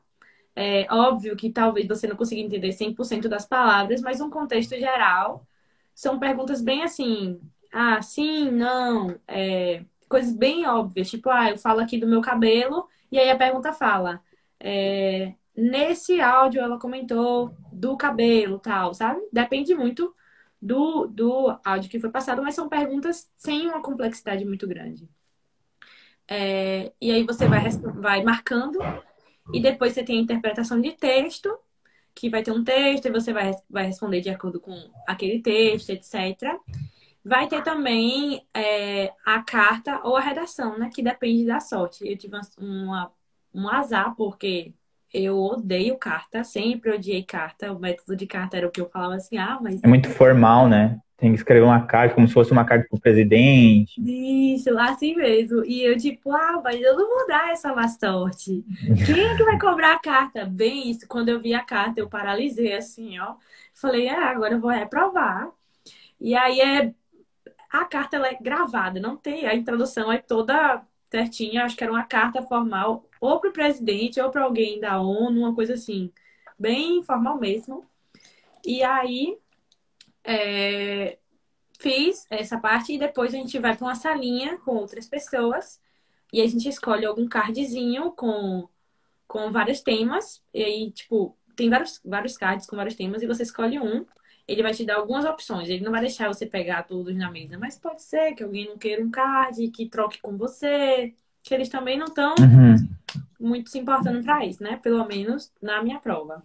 [0.54, 5.48] É óbvio que talvez você não consiga entender 100% das palavras, mas um contexto geral
[5.94, 7.40] são perguntas bem assim,
[7.72, 12.88] ah, sim, não, é, coisas bem óbvias, tipo, ah, eu falo aqui do meu cabelo,
[13.12, 14.22] e aí a pergunta fala,
[14.60, 19.22] é, nesse áudio ela comentou do cabelo, tal, sabe?
[19.32, 20.14] Depende muito
[20.62, 25.10] do, do áudio que foi passado, mas são perguntas sem uma complexidade muito grande.
[26.28, 28.80] É, e aí você vai, vai marcando,
[29.54, 31.58] e depois você tem a interpretação de texto,
[32.14, 34.74] que vai ter um texto, e você vai, vai responder de acordo com
[35.08, 36.58] aquele texto, etc.
[37.24, 40.90] Vai ter também é, a carta ou a redação, né?
[40.94, 42.08] Que depende da sorte.
[42.08, 43.12] Eu tive uma,
[43.54, 44.74] um azar, porque
[45.14, 47.72] eu odeio carta, sempre odiei carta.
[47.72, 49.84] O método de carta era o que eu falava assim, ah, mas.
[49.84, 51.00] É muito formal, né?
[51.22, 54.02] Tem que escrever uma carta como se fosse uma carta pro presidente.
[54.02, 55.64] Isso, assim mesmo.
[55.64, 58.66] E eu, tipo, ah, mas eu não vou dar essa má sorte.
[59.06, 60.46] Quem é que vai cobrar a carta?
[60.46, 61.08] Bem isso.
[61.08, 63.36] Quando eu vi a carta, eu paralisei assim, ó.
[63.72, 65.52] Falei, ah, agora eu vou reprovar.
[66.20, 66.92] E aí é
[67.72, 70.82] a carta ela é gravada, não tem a introdução é toda
[71.12, 71.66] certinha.
[71.66, 75.42] Acho que era uma carta formal, ou para o presidente, ou para alguém da ONU,
[75.42, 76.12] uma coisa assim,
[76.58, 77.86] bem formal mesmo.
[78.66, 79.38] E aí
[80.24, 81.18] é,
[81.80, 85.80] fiz essa parte e depois a gente vai para uma salinha com outras pessoas
[86.32, 88.68] e a gente escolhe algum cardzinho com,
[89.28, 90.42] com vários temas.
[90.54, 94.06] E aí, tipo, tem vários, vários cards com vários temas e você escolhe um
[94.48, 95.70] ele vai te dar algumas opções.
[95.70, 98.78] Ele não vai deixar você pegar todos na mesa, mas pode ser que alguém não
[98.78, 102.76] queira um card, que troque com você, que eles também não estão uhum.
[103.40, 104.78] muito se importando para isso, né?
[104.78, 106.44] Pelo menos na minha prova.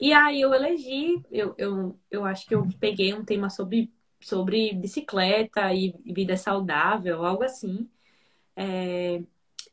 [0.00, 4.72] E aí eu elegi, eu, eu, eu acho que eu peguei um tema sobre, sobre
[4.74, 7.88] bicicleta e vida saudável, algo assim.
[8.56, 9.22] É...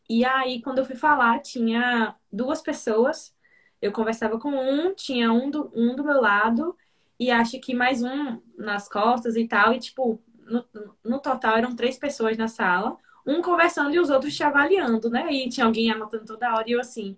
[0.09, 3.35] E aí, quando eu fui falar, tinha duas pessoas.
[3.81, 6.75] Eu conversava com um, tinha um do, um do meu lado
[7.19, 9.73] e acho que mais um nas costas e tal.
[9.73, 10.65] E, tipo, no,
[11.03, 15.31] no total eram três pessoas na sala, um conversando e os outros te avaliando, né?
[15.31, 17.17] E tinha alguém anotando toda hora e eu assim.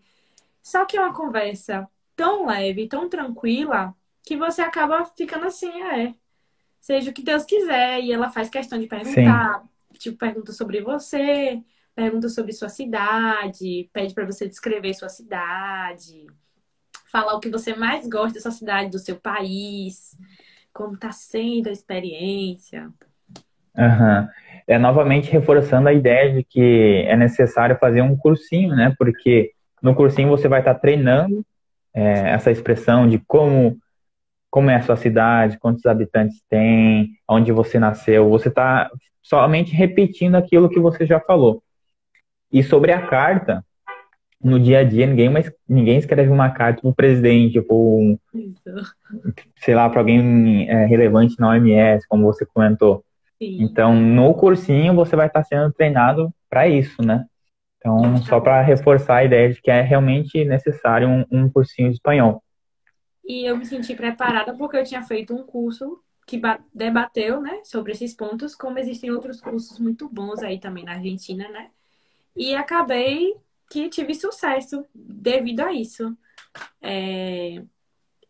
[0.62, 6.14] Só que é uma conversa tão leve, tão tranquila, que você acaba ficando assim, é.
[6.78, 8.02] Seja o que Deus quiser.
[8.02, 9.98] E ela faz questão de perguntar, Sim.
[9.98, 11.62] tipo, pergunta sobre você,
[11.96, 16.28] pergunta sobre sua cidade, pede para você descrever sua cidade
[17.12, 20.16] falar o que você mais gosta da sua cidade, do seu país,
[20.72, 22.90] como está sendo a experiência.
[23.76, 24.28] Uhum.
[24.68, 28.94] É novamente reforçando a ideia de que é necessário fazer um cursinho, né?
[28.98, 31.44] Porque no cursinho você vai estar treinando
[32.00, 33.78] é, essa expressão de como
[34.50, 38.30] como é a sua cidade, quantos habitantes tem, onde você nasceu.
[38.30, 38.90] Você está
[39.22, 41.62] somente repetindo aquilo que você já falou.
[42.52, 43.64] E sobre a carta,
[44.44, 48.20] no dia a dia, ninguém, mais, ninguém escreve uma carta para o presidente, ou
[49.58, 53.04] sei lá, para alguém é, relevante na OMS, como você comentou.
[53.38, 53.62] Sim.
[53.62, 57.26] Então, no cursinho, você vai estar sendo treinado para isso, né?
[57.80, 61.96] Então, só para reforçar a ideia de que é realmente necessário um, um cursinho de
[61.96, 62.44] espanhol.
[63.26, 66.40] E eu me senti preparada porque eu tinha feito um curso que
[66.74, 71.48] debateu, né, sobre esses pontos, como existem outros cursos muito bons aí também na Argentina,
[71.50, 71.72] né?
[72.36, 73.36] E acabei
[73.70, 76.16] que tive sucesso devido a isso.
[76.82, 77.64] É...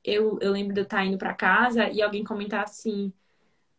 [0.01, 3.11] Eu, eu lembro de eu estar indo para casa e alguém comentar assim,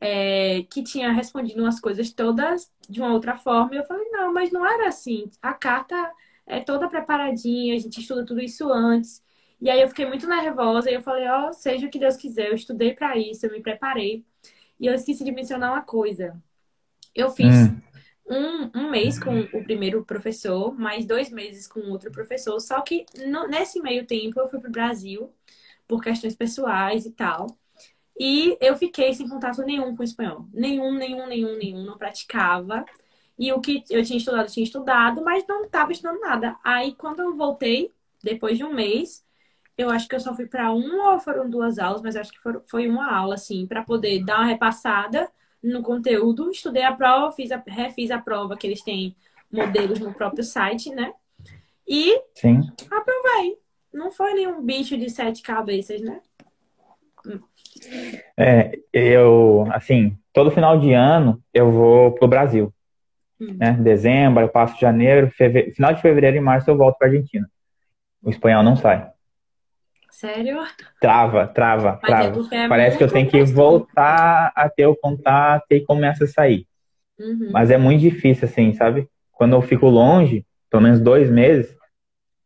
[0.01, 3.75] é, que tinha respondido umas coisas todas de uma outra forma.
[3.75, 5.31] E eu falei, não, mas não era assim.
[5.43, 6.11] A carta
[6.47, 9.23] é toda preparadinha, a gente estuda tudo isso antes.
[9.61, 12.17] E aí eu fiquei muito nervosa e eu falei, ó, oh, seja o que Deus
[12.17, 14.25] quiser, eu estudei para isso, eu me preparei.
[14.79, 16.43] E eu esqueci de mencionar uma coisa.
[17.15, 17.81] Eu fiz hum.
[18.75, 23.05] um, um mês com o primeiro professor, mais dois meses com outro professor, só que
[23.27, 25.31] no, nesse meio tempo eu fui pro Brasil
[25.87, 27.59] por questões pessoais e tal.
[28.23, 30.45] E eu fiquei sem contato nenhum com o espanhol.
[30.53, 31.83] Nenhum, nenhum, nenhum, nenhum.
[31.83, 32.85] Não praticava.
[33.39, 36.55] E o que eu tinha estudado, eu tinha estudado, mas não estava estudando nada.
[36.63, 37.91] Aí, quando eu voltei,
[38.23, 39.25] depois de um mês,
[39.79, 42.39] eu acho que eu só fui para uma ou foram duas aulas, mas acho que
[42.67, 45.27] foi uma aula, assim, para poder dar uma repassada
[45.63, 46.51] no conteúdo.
[46.51, 49.17] Estudei a prova, fiz a, refiz a prova, que eles têm
[49.51, 51.15] modelos no próprio site, né?
[51.89, 52.71] E Sim.
[52.91, 53.59] aprovei.
[53.91, 56.21] Não foi nenhum bicho de sete cabeças, né?
[58.37, 62.73] É, eu, assim, todo final de ano eu vou pro Brasil.
[63.41, 63.57] Hum.
[63.59, 63.73] Né?
[63.73, 67.49] Dezembro, eu passo janeiro, fevereiro, final de fevereiro e março eu volto pra Argentina.
[68.23, 69.09] O espanhol não sai.
[70.11, 70.59] Sério?
[71.01, 72.55] Trava, trava, Mas é trava.
[72.55, 76.67] É Parece que eu tenho que voltar a ter o contato e começa a sair.
[77.19, 77.51] Uhum.
[77.53, 79.09] Mas é muito difícil, assim, sabe?
[79.33, 81.75] Quando eu fico longe, pelo menos dois meses,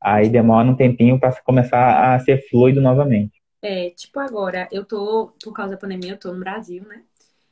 [0.01, 3.44] aí demora um tempinho para começar a ser fluido novamente.
[3.67, 7.03] É, tipo agora, eu tô, por causa da pandemia, eu tô no Brasil, né?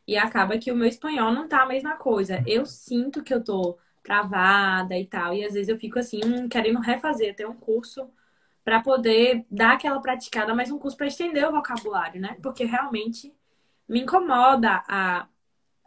[0.06, 2.44] E acaba que o meu espanhol não tá a mesma coisa.
[2.46, 6.48] Eu sinto que eu tô travada e tal, e às vezes eu fico assim, hum,
[6.50, 8.10] querendo refazer até um curso
[8.64, 12.36] para poder dar aquela praticada, mas um curso para estender o vocabulário, né?
[12.42, 13.34] Porque realmente
[13.88, 15.28] me incomoda a,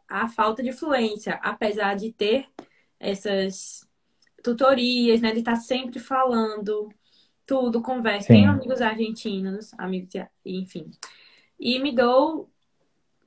[0.09, 2.47] a falta de fluência, apesar de ter
[2.99, 3.87] essas
[4.43, 5.33] tutorias, né?
[5.33, 6.89] De estar tá sempre falando
[7.45, 8.27] tudo, converso.
[8.27, 8.33] Sim.
[8.33, 10.13] Tenho amigos argentinos, amigos,
[10.45, 10.91] enfim.
[11.59, 12.49] E me dou.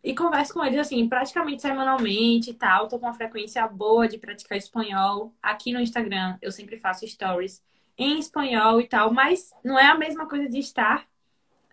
[0.03, 2.89] E converso com eles, assim, praticamente semanalmente e tal.
[2.89, 5.35] Tô com uma frequência boa de praticar espanhol.
[5.43, 7.63] Aqui no Instagram eu sempre faço stories
[7.97, 11.07] em espanhol e tal, mas não é a mesma coisa de estar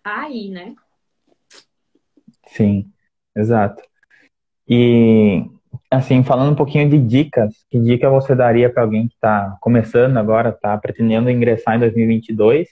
[0.02, 0.74] aí, né?
[2.48, 2.92] Sim,
[3.34, 3.82] exato.
[4.68, 5.48] E
[5.90, 10.16] assim, falando um pouquinho de dicas, que dica você daria para alguém que está começando
[10.16, 12.68] agora, está pretendendo ingressar em 2022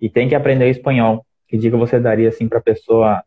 [0.00, 1.24] e tem que aprender espanhol?
[1.48, 3.24] Que dica você daria assim para a pessoa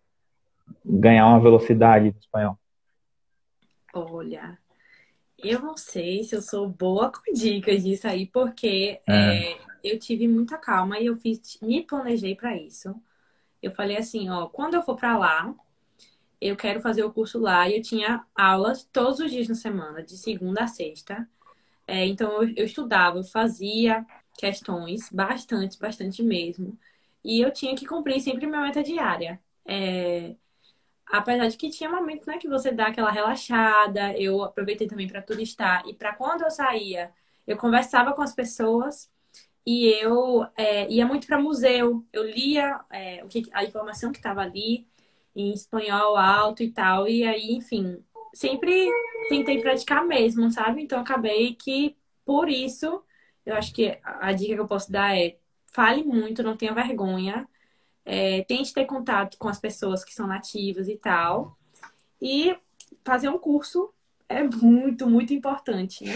[0.85, 2.57] ganhar uma velocidade do espanhol?
[3.93, 4.57] Olha,
[5.37, 9.53] eu não sei se eu sou boa com dicas disso aí, porque é.
[9.53, 12.95] É, eu tive muita calma e eu fiz, me planejei para isso.
[13.61, 15.53] Eu falei assim, ó, quando eu for para lá,
[16.41, 20.04] eu quero fazer o curso lá e eu tinha aulas todos os dias na semana,
[20.04, 21.28] de segunda a sexta.
[21.88, 24.06] É, então eu, eu, estudava, eu fazia
[24.38, 26.78] questões, bastante, bastante mesmo.
[27.23, 29.41] E eu tinha que cumprir sempre minha meta diária.
[29.65, 30.36] É,
[31.08, 35.21] apesar de que tinha momentos né, que você dá aquela relaxada, eu aproveitei também para
[35.21, 35.84] turistar.
[35.88, 37.12] E para quando eu saía,
[37.45, 39.10] eu conversava com as pessoas
[39.65, 42.06] e eu é, ia muito para museu.
[42.13, 44.88] Eu lia é, o que, a informação que estava ali
[45.38, 47.08] em espanhol alto e tal.
[47.08, 48.89] E aí, enfim, sempre
[49.30, 50.82] tentei praticar mesmo, sabe?
[50.82, 51.95] Então acabei que
[52.26, 53.02] por isso,
[53.45, 55.38] eu acho que a dica que eu posso dar é
[55.71, 57.47] fale muito, não tenha vergonha.
[58.04, 61.58] É, tente ter contato com as pessoas que são nativas e tal.
[62.21, 62.58] E
[63.06, 63.93] fazer um curso
[64.28, 66.15] é muito, muito importante, né?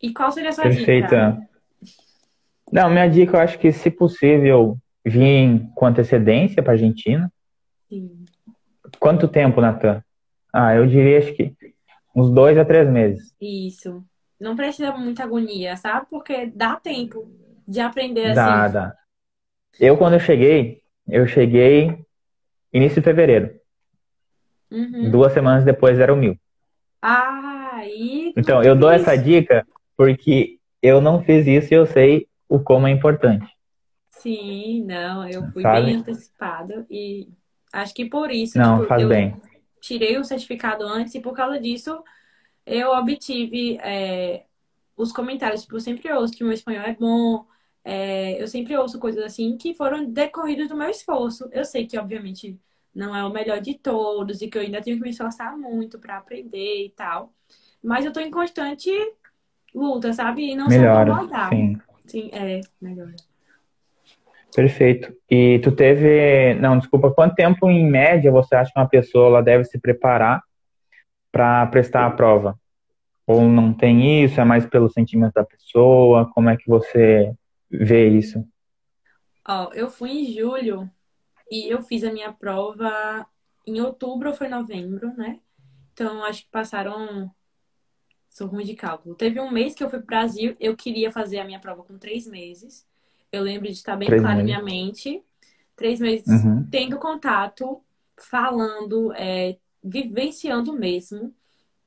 [0.00, 1.06] E qual seria a sua Perfeita.
[1.06, 1.48] dica?
[2.72, 7.32] Não, minha dica eu acho que, se possível, vir com antecedência para a Argentina.
[7.88, 8.24] Sim.
[8.98, 10.02] Quanto tempo, Natan?
[10.52, 11.54] Ah, eu diria acho que
[12.14, 13.34] uns dois a três meses.
[13.40, 14.04] Isso.
[14.40, 16.06] Não precisa muita agonia, sabe?
[16.10, 17.28] Porque dá tempo
[17.66, 18.72] de aprender dá, assim.
[18.72, 18.94] Dá,
[19.80, 22.04] Eu, quando eu cheguei, eu cheguei
[22.72, 23.50] início de fevereiro.
[24.70, 25.10] Uhum.
[25.10, 26.36] Duas semanas depois era o mil.
[27.00, 32.28] Ah, e Então, eu dou essa dica porque eu não fiz isso e eu sei
[32.48, 33.46] o como é importante.
[34.10, 35.86] Sim, não, eu fui Sabe?
[35.86, 37.28] bem antecipada e
[37.76, 39.34] acho que por isso, Não, tipo, faz eu bem.
[39.80, 42.02] tirei o certificado antes e por causa disso
[42.66, 44.46] eu obtive é,
[44.96, 45.62] os comentários.
[45.62, 47.46] Tipo, eu sempre ouço que o meu espanhol é bom,
[47.84, 51.48] é, eu sempre ouço coisas assim que foram decorridas do meu esforço.
[51.52, 52.60] Eu sei que, obviamente,
[52.94, 55.98] não é o melhor de todos e que eu ainda tenho que me esforçar muito
[55.98, 57.34] para aprender e tal,
[57.82, 58.90] mas eu tô em constante
[59.74, 60.52] luta, sabe?
[60.52, 61.50] E não Melhora, acomodar.
[61.50, 61.80] sim.
[62.06, 63.14] Sim, é, melhor.
[64.56, 65.14] Perfeito.
[65.30, 69.42] E tu teve, não, desculpa, quanto tempo em média você acha que uma pessoa ela
[69.42, 70.42] deve se preparar
[71.30, 72.58] para prestar a prova?
[73.26, 74.40] Ou não tem isso?
[74.40, 76.30] É mais pelo sentimento da pessoa?
[76.32, 77.34] Como é que você
[77.70, 78.48] vê isso?
[79.46, 80.90] Ó, eu fui em julho
[81.50, 83.26] e eu fiz a minha prova
[83.66, 85.38] em outubro ou foi novembro, né?
[85.92, 87.30] Então, acho que passaram.
[88.30, 89.14] Sou ruim de cálculo.
[89.16, 91.98] Teve um mês que eu fui pro Brasil, eu queria fazer a minha prova com
[91.98, 92.86] três meses.
[93.32, 94.46] Eu lembro de estar bem Três claro meses.
[94.50, 95.22] minha mente.
[95.76, 96.66] Três meses Uhum.
[96.70, 97.82] tendo contato,
[98.16, 101.34] falando, é, vivenciando mesmo,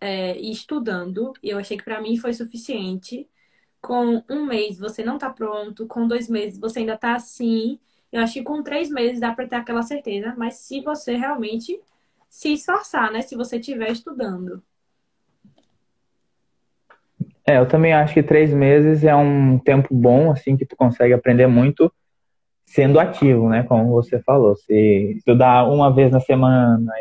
[0.01, 1.33] é, e estudando.
[1.43, 3.29] E eu achei que pra mim foi suficiente.
[3.81, 7.79] Com um mês você não tá pronto, com dois meses você ainda tá assim.
[8.11, 11.79] Eu acho que com três meses dá pra ter aquela certeza, mas se você realmente
[12.29, 13.21] se esforçar, né?
[13.21, 14.63] Se você estiver estudando.
[17.49, 21.15] É, eu também acho que três meses é um tempo bom, assim, que tu consegue
[21.15, 21.91] aprender muito
[22.63, 23.63] sendo ativo, né?
[23.63, 24.55] Como você falou.
[24.55, 26.93] Se estudar uma vez na semana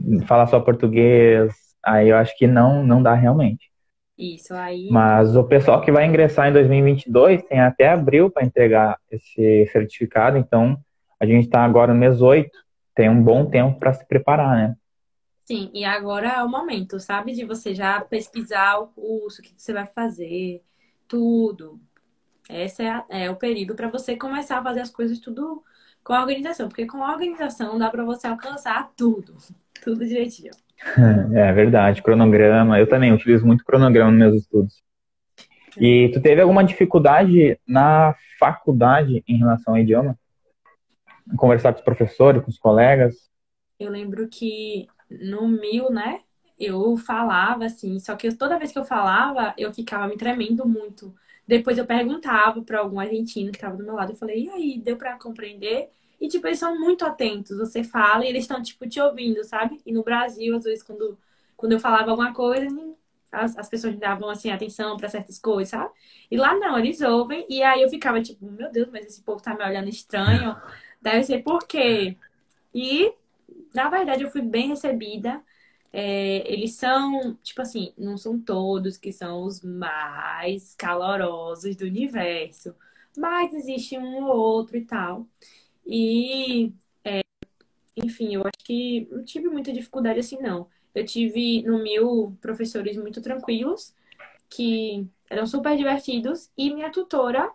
[0.00, 1.52] e falar só português,
[1.84, 3.70] aí eu acho que não, não dá realmente.
[4.16, 4.88] Isso aí.
[4.90, 10.38] Mas o pessoal que vai ingressar em 2022 tem até abril para entregar esse certificado,
[10.38, 10.78] então
[11.20, 12.50] a gente está agora no mês 8,
[12.94, 14.74] tem um bom tempo para se preparar, né?
[15.50, 17.32] Sim, e agora é o momento, sabe?
[17.32, 20.62] De você já pesquisar o curso, o que você vai fazer,
[21.08, 21.80] tudo.
[22.48, 25.64] Esse é, a- é o período para você começar a fazer as coisas tudo
[26.04, 29.36] com a organização, porque com a organização dá para você alcançar tudo,
[29.82, 30.52] tudo direitinho.
[31.34, 32.78] É verdade, cronograma.
[32.78, 34.82] Eu também utilizo muito cronograma nos meus estudos.
[35.80, 40.16] E tu teve alguma dificuldade na faculdade em relação ao idioma?
[41.36, 43.14] Conversar com os professores, com os colegas?
[43.78, 46.22] Eu lembro que no mil, né?
[46.58, 51.14] Eu falava assim, só que toda vez que eu falava, eu ficava me tremendo muito.
[51.46, 54.78] Depois eu perguntava para algum argentino que estava do meu lado, eu falei, e aí,
[54.78, 55.90] deu para compreender?
[56.20, 57.56] E tipo, eles são muito atentos.
[57.58, 59.80] Você fala e eles estão tipo te ouvindo, sabe?
[59.86, 61.18] E no Brasil, às vezes quando
[61.56, 62.66] quando eu falava alguma coisa,
[63.30, 65.90] as, as pessoas davam assim atenção para certas coisas, sabe?
[66.30, 69.42] E lá não, eles ouvem e aí eu ficava tipo, meu Deus, mas esse povo
[69.42, 70.56] tá me olhando estranho.
[71.00, 72.16] Deve ser por quê?
[72.74, 73.12] E
[73.74, 75.42] na verdade, eu fui bem recebida.
[75.92, 82.74] É, eles são, tipo assim, não são todos que são os mais calorosos do universo,
[83.16, 85.26] mas existe um ou outro e tal.
[85.86, 86.72] E,
[87.96, 90.68] enfim, eu acho que não tive muita dificuldade assim, não.
[90.94, 93.94] Eu tive no meu professores muito tranquilos,
[94.48, 97.52] que eram super divertidos, e minha tutora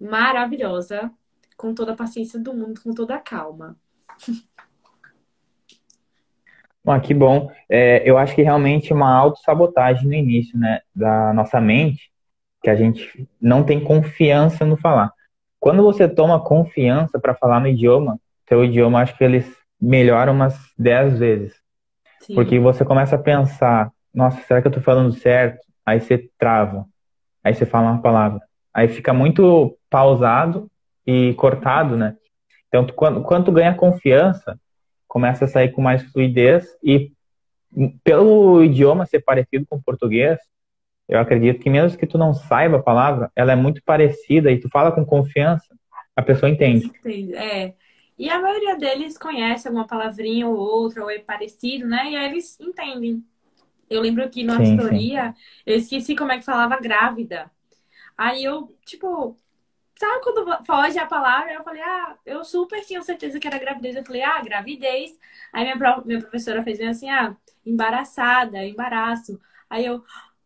[0.00, 1.10] maravilhosa,
[1.56, 3.78] com toda a paciência do mundo, com toda a calma.
[6.86, 7.50] Ah, que bom.
[7.68, 12.10] É, eu acho que realmente é uma autossabotagem no início, né, da nossa mente,
[12.62, 15.12] que a gente não tem confiança no falar.
[15.60, 18.18] Quando você toma confiança para falar no idioma,
[18.48, 21.54] seu idioma acho que eles melhoram umas 10 vezes.
[22.20, 22.34] Sim.
[22.34, 25.60] Porque você começa a pensar, nossa, será que eu tô falando certo?
[25.86, 26.86] Aí você trava.
[27.44, 28.40] Aí você fala uma palavra.
[28.74, 30.70] Aí fica muito pausado
[31.06, 32.16] e cortado, né?
[32.68, 34.58] Então, tu- quando, quando tu ganha confiança,
[35.14, 37.12] começa a sair com mais fluidez e
[38.02, 40.40] pelo idioma ser parecido com o português,
[41.08, 44.58] eu acredito que mesmo que tu não saiba a palavra, ela é muito parecida e
[44.58, 45.72] tu fala com confiança,
[46.16, 46.90] a pessoa entende.
[47.32, 47.74] É.
[48.18, 52.10] E a maioria deles conhece alguma palavrinha ou outra, ou é parecido, né?
[52.10, 53.24] E aí eles entendem.
[53.88, 54.76] Eu lembro que na Sim,
[55.64, 57.48] eu esqueci como é que falava grávida.
[58.18, 59.38] Aí eu, tipo,
[59.96, 61.52] sabe quando foge a palavra?
[61.52, 63.96] Eu falei, ah, eu super tinha certeza que era gravidez.
[63.96, 65.18] Eu falei, ah, gravidez.
[65.52, 69.38] Aí minha, minha professora fez bem assim, ah, embaraçada, embaraço.
[69.68, 70.02] Aí eu,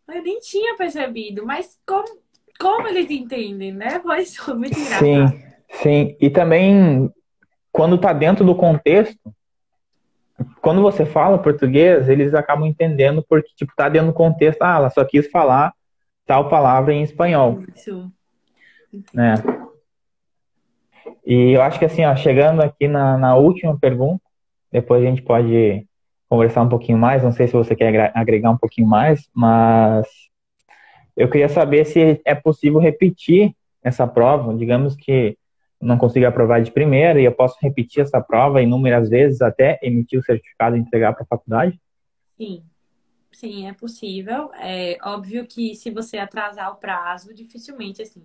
[0.09, 2.07] eu nem tinha percebido, mas como,
[2.59, 4.01] como eles entendem, né?
[4.39, 5.05] Foi muito engraçado.
[5.05, 5.43] Sim,
[5.83, 6.17] sim.
[6.21, 7.13] E também,
[7.73, 9.35] quando tá dentro do contexto,
[10.61, 14.63] quando você fala português, eles acabam entendendo porque, tipo, tá dentro do contexto.
[14.63, 15.73] Ah, ela só quis falar
[16.27, 18.13] tal palavra em espanhol, Isso.
[19.13, 19.35] Né?
[21.25, 24.23] E eu acho que assim, ó, chegando aqui na, na última pergunta,
[24.73, 25.87] depois a gente pode
[26.29, 27.23] conversar um pouquinho mais.
[27.23, 30.07] Não sei se você quer agregar um pouquinho mais, mas
[31.17, 34.55] eu queria saber se é possível repetir essa prova.
[34.55, 35.37] Digamos que
[35.81, 40.19] não consigo aprovar de primeira e eu posso repetir essa prova inúmeras vezes até emitir
[40.19, 41.81] o certificado e entregar para a faculdade?
[42.37, 42.63] Sim,
[43.33, 44.51] sim, é possível.
[44.55, 48.25] É óbvio que se você atrasar o prazo, dificilmente assim.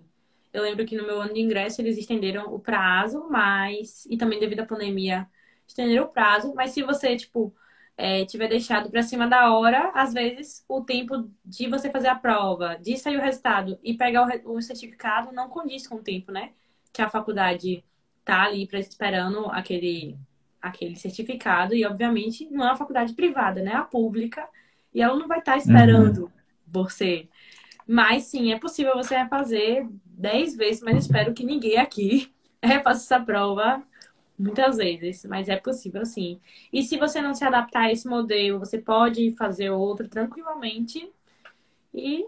[0.54, 4.38] Eu lembro que no meu ano de ingresso eles estenderam o prazo, mas e também
[4.40, 5.28] devido à pandemia
[5.68, 7.54] estenderam o prazo, mas se você tipo
[7.96, 12.14] é, tiver deixado para cima da hora, às vezes o tempo de você fazer a
[12.14, 16.32] prova, de sair o resultado e pegar o, o certificado não condiz com o tempo,
[16.32, 16.52] né?
[16.94, 17.84] que a faculdade
[18.24, 20.16] tá ali pra, esperando aquele,
[20.62, 23.72] aquele certificado, e obviamente não é uma faculdade privada, né?
[23.72, 24.48] É a pública,
[24.94, 26.30] e ela não vai estar tá esperando uhum.
[26.64, 27.28] você.
[27.86, 29.86] Mas sim, é possível você refazer
[30.16, 33.82] dez vezes, mas espero que ninguém aqui refaça essa prova
[34.38, 36.40] muitas vezes, mas é possível sim.
[36.72, 41.08] E se você não se adaptar a esse modelo, você pode fazer outro tranquilamente
[41.92, 42.26] e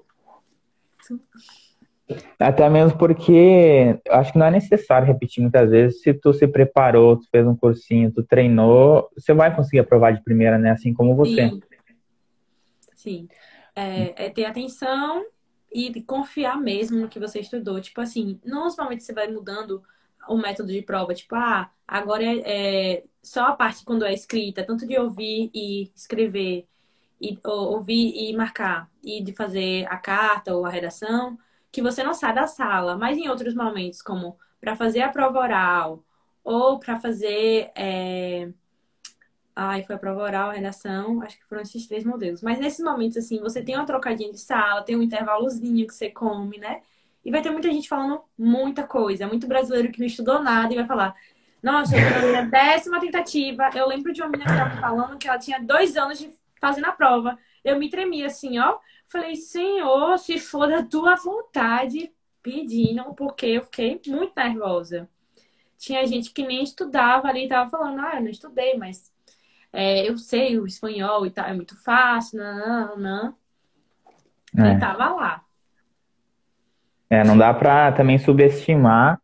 [2.38, 6.02] até mesmo porque acho que não é necessário repetir muitas vezes.
[6.02, 10.22] Se tu se preparou, tu fez um cursinho, tu treinou, você vai conseguir aprovar de
[10.22, 10.70] primeira, né?
[10.70, 11.48] Assim como você.
[11.48, 11.62] Sim.
[12.94, 13.28] Sim.
[13.74, 15.24] É, é ter atenção
[15.72, 17.80] e confiar mesmo no que você estudou.
[17.80, 19.82] Tipo assim, normalmente você vai mudando
[20.28, 21.14] o método de prova.
[21.14, 25.90] Tipo, ah, agora é, é só a parte quando é escrita, tanto de ouvir e
[25.94, 26.66] escrever,
[27.20, 31.38] e, ou, ouvir e marcar, e de fazer a carta ou a redação
[31.72, 35.38] que você não sai da sala, mas em outros momentos, como para fazer a prova
[35.40, 36.04] oral
[36.42, 37.70] ou para fazer.
[37.76, 38.50] É...
[39.58, 42.42] Ai, foi a prova oral, a redação, acho que foram esses três modelos.
[42.42, 46.10] Mas nesses momentos, assim, você tem uma trocadinha de sala, tem um intervalozinho que você
[46.10, 46.82] come, né?
[47.24, 49.26] E vai ter muita gente falando muita coisa.
[49.26, 51.16] Muito brasileiro que não estudou nada e vai falar:
[51.62, 53.70] Nossa, eu tô na décima tentativa.
[53.74, 56.30] Eu lembro de uma menina que estava falando que ela tinha dois anos de
[56.60, 57.38] fazendo a prova.
[57.64, 58.78] Eu me tremia assim, ó.
[59.08, 65.08] Falei, Senhor, se for da tua vontade, pedindo, porque eu fiquei muito nervosa.
[65.78, 69.12] Tinha gente que nem estudava ali tava falando, ah, eu não estudei, mas
[69.76, 73.34] é, eu sei o espanhol e tal, é muito fácil, não, não.
[74.58, 74.72] É.
[74.72, 75.42] E tava lá.
[77.10, 79.20] É, não dá pra também subestimar,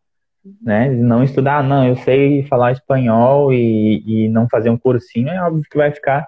[0.61, 0.91] né?
[0.91, 5.63] Não estudar, não, eu sei falar espanhol e, e não fazer um cursinho, é óbvio
[5.69, 6.27] que vai ficar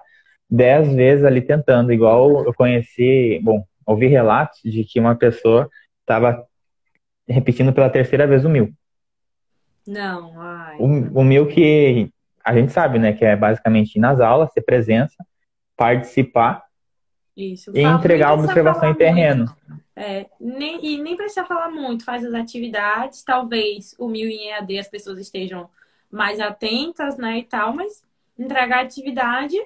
[0.50, 5.70] dez vezes ali tentando, igual eu conheci, bom, ouvi relatos de que uma pessoa
[6.00, 6.44] estava
[7.28, 8.72] repetindo pela terceira vez o mil.
[9.86, 10.78] Não, ai.
[10.80, 12.10] O, o mil que
[12.46, 15.16] a gente sabe, né, que é basicamente ir nas aulas, ter presença,
[15.76, 16.64] participar
[17.36, 17.72] Isso.
[17.74, 19.52] e entregar a observação em terreno.
[19.96, 24.78] É, nem, e nem precisa falar muito, faz as atividades, talvez o mil em EAD
[24.78, 25.68] as pessoas estejam
[26.08, 28.04] mais atentas, né, e tal, mas
[28.38, 29.56] entregar atividade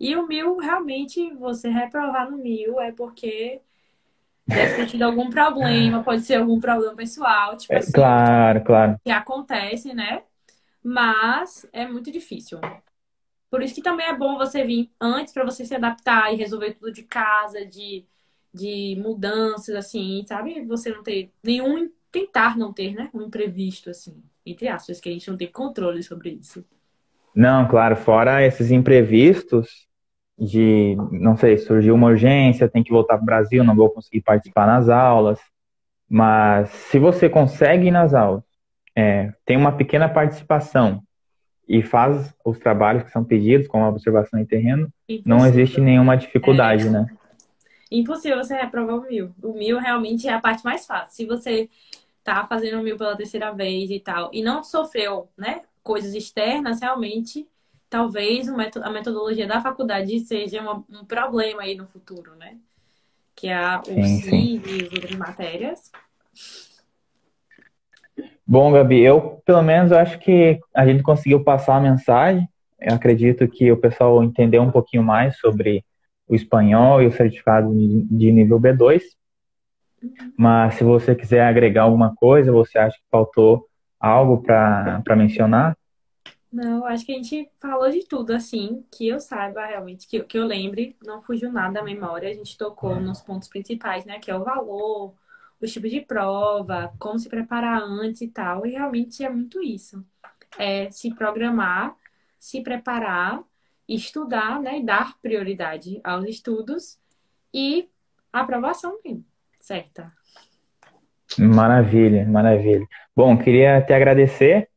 [0.00, 3.60] e o mil, realmente, você reprovar no mil é porque
[4.48, 8.96] deve ter tido algum problema, pode ser algum problema pessoal, tipo é, assim, Claro, claro.
[9.04, 10.22] Que acontece, né?
[10.82, 12.58] Mas é muito difícil.
[13.50, 16.74] Por isso que também é bom você vir antes para você se adaptar e resolver
[16.74, 18.04] tudo de casa, de,
[18.54, 20.64] de mudanças, assim, sabe?
[20.66, 23.10] Você não ter nenhum, tentar não ter, né?
[23.12, 26.64] Um imprevisto, assim, entre aspas, que a gente não tem controle sobre isso.
[27.34, 29.86] Não, claro, fora esses imprevistos,
[30.38, 34.22] de, não sei, surgiu uma urgência, tem que voltar para o Brasil, não vou conseguir
[34.22, 35.40] participar nas aulas.
[36.08, 38.44] Mas se você consegue ir nas aulas,
[39.00, 41.02] é, tem uma pequena participação
[41.66, 45.22] e faz os trabalhos que são pedidos, como a observação em terreno, Impossível.
[45.24, 46.90] não existe nenhuma dificuldade, é.
[46.90, 47.06] né?
[47.90, 49.34] Impossível você reprovar o mil.
[49.42, 51.14] O mil realmente é a parte mais fácil.
[51.14, 51.70] Se você
[52.22, 56.80] tá fazendo o mil pela terceira vez e tal, e não sofreu, né, coisas externas,
[56.80, 57.48] realmente
[57.88, 62.58] talvez a metodologia da faculdade seja um problema aí no futuro, né?
[63.34, 65.90] Que é o sim, e as outras matérias.
[68.50, 72.48] Bom, Gabi, eu pelo menos acho que a gente conseguiu passar a mensagem.
[72.80, 75.84] Eu acredito que o pessoal entendeu um pouquinho mais sobre
[76.26, 79.02] o espanhol e o certificado de nível B2.
[80.02, 80.32] Uhum.
[80.36, 83.68] Mas se você quiser agregar alguma coisa, você acha que faltou
[84.00, 85.78] algo para mencionar?
[86.52, 90.36] Não, acho que a gente falou de tudo, assim, que eu saiba realmente, que, que
[90.36, 92.28] eu lembre, não fugiu nada da memória.
[92.28, 94.18] A gente tocou nos pontos principais, né?
[94.18, 95.14] Que é o valor,
[95.60, 98.66] os tipos de prova, como se preparar antes e tal.
[98.66, 100.04] E realmente é muito isso.
[100.58, 101.94] É se programar,
[102.38, 103.42] se preparar,
[103.88, 104.78] estudar, né?
[104.78, 106.98] E dar prioridade aos estudos
[107.52, 107.88] e
[108.32, 109.24] aprovação mesmo,
[109.58, 110.10] certa.
[111.38, 112.86] Maravilha, maravilha.
[113.14, 114.68] Bom, queria te agradecer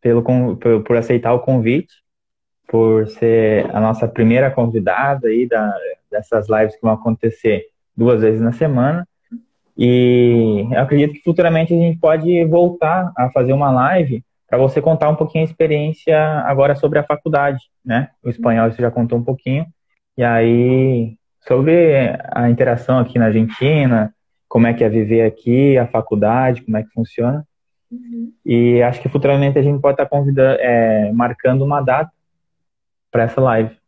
[0.00, 2.00] pelo, por, por aceitar o convite
[2.70, 5.76] por ser a nossa primeira convidada aí da,
[6.08, 7.66] dessas lives que vão acontecer
[7.96, 9.06] duas vezes na semana.
[9.82, 14.82] E eu acredito que futuramente a gente pode voltar a fazer uma live para você
[14.82, 18.10] contar um pouquinho a experiência agora sobre a faculdade, né?
[18.22, 19.64] O espanhol você já contou um pouquinho.
[20.18, 21.16] E aí,
[21.48, 24.14] sobre a interação aqui na Argentina,
[24.46, 27.46] como é que é viver aqui, a faculdade, como é que funciona.
[27.90, 28.32] Uhum.
[28.44, 32.12] E acho que futuramente a gente pode estar tá convidando, é, marcando uma data
[33.10, 33.70] para essa live.
[33.70, 33.78] O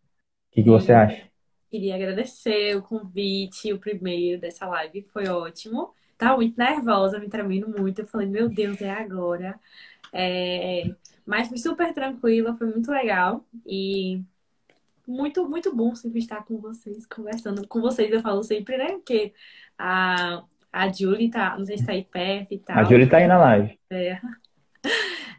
[0.52, 1.31] que, que você acha?
[1.72, 5.94] Queria agradecer o convite, o primeiro dessa live, foi ótimo.
[6.18, 8.02] Tava muito nervosa, me tremendo muito.
[8.02, 9.58] Eu falei, meu Deus, é agora.
[10.12, 10.94] É...
[11.24, 13.42] Mas foi super tranquila, foi muito legal.
[13.66, 14.22] E
[15.08, 18.12] muito, muito bom sempre estar com vocês, conversando com vocês.
[18.12, 18.88] Eu falo sempre, né?
[18.88, 19.32] Porque
[19.78, 22.80] a, a Julie tá, não sei se tá aí perto e tal.
[22.80, 23.78] A Julie tá aí na live.
[23.88, 24.20] É.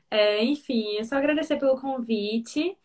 [0.10, 2.76] É, enfim, é só agradecer pelo convite.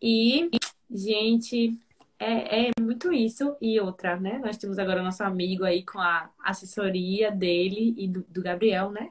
[0.00, 0.48] E,
[0.90, 1.78] gente,
[2.18, 3.56] é, é muito isso.
[3.60, 4.40] E outra, né?
[4.42, 9.10] Nós temos agora nosso amigo aí com a assessoria dele e do, do Gabriel, né?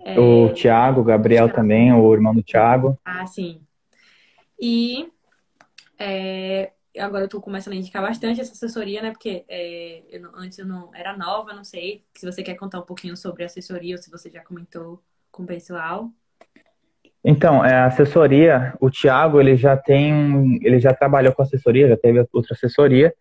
[0.00, 0.18] É...
[0.18, 1.60] O Thiago, o Gabriel Thiago.
[1.60, 2.98] também, o irmão do Thiago.
[3.04, 3.60] Ah, sim.
[4.58, 5.10] E
[5.98, 9.10] é, agora eu tô começando a indicar bastante essa assessoria, né?
[9.10, 12.04] Porque é, eu antes eu não era nova, não sei.
[12.14, 15.42] Se você quer contar um pouquinho sobre a assessoria ou se você já comentou com
[15.42, 16.10] o pessoal.
[17.24, 21.96] Então, é, a assessoria, o Thiago, ele já tem, ele já trabalhou com assessoria, já
[21.96, 23.12] teve outra assessoria,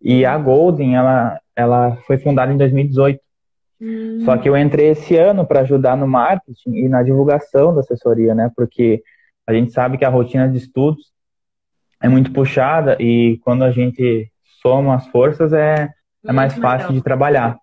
[0.00, 3.20] e a Golden, ela, ela foi fundada em 2018.
[3.80, 4.22] Hum.
[4.24, 8.34] Só que eu entrei esse ano para ajudar no marketing e na divulgação da assessoria,
[8.34, 8.50] né?
[8.56, 9.02] Porque
[9.46, 11.12] a gente sabe que a rotina de estudos
[12.00, 14.30] é muito puxada e quando a gente
[14.62, 15.88] soma as forças é,
[16.24, 17.58] é mais fácil de trabalhar.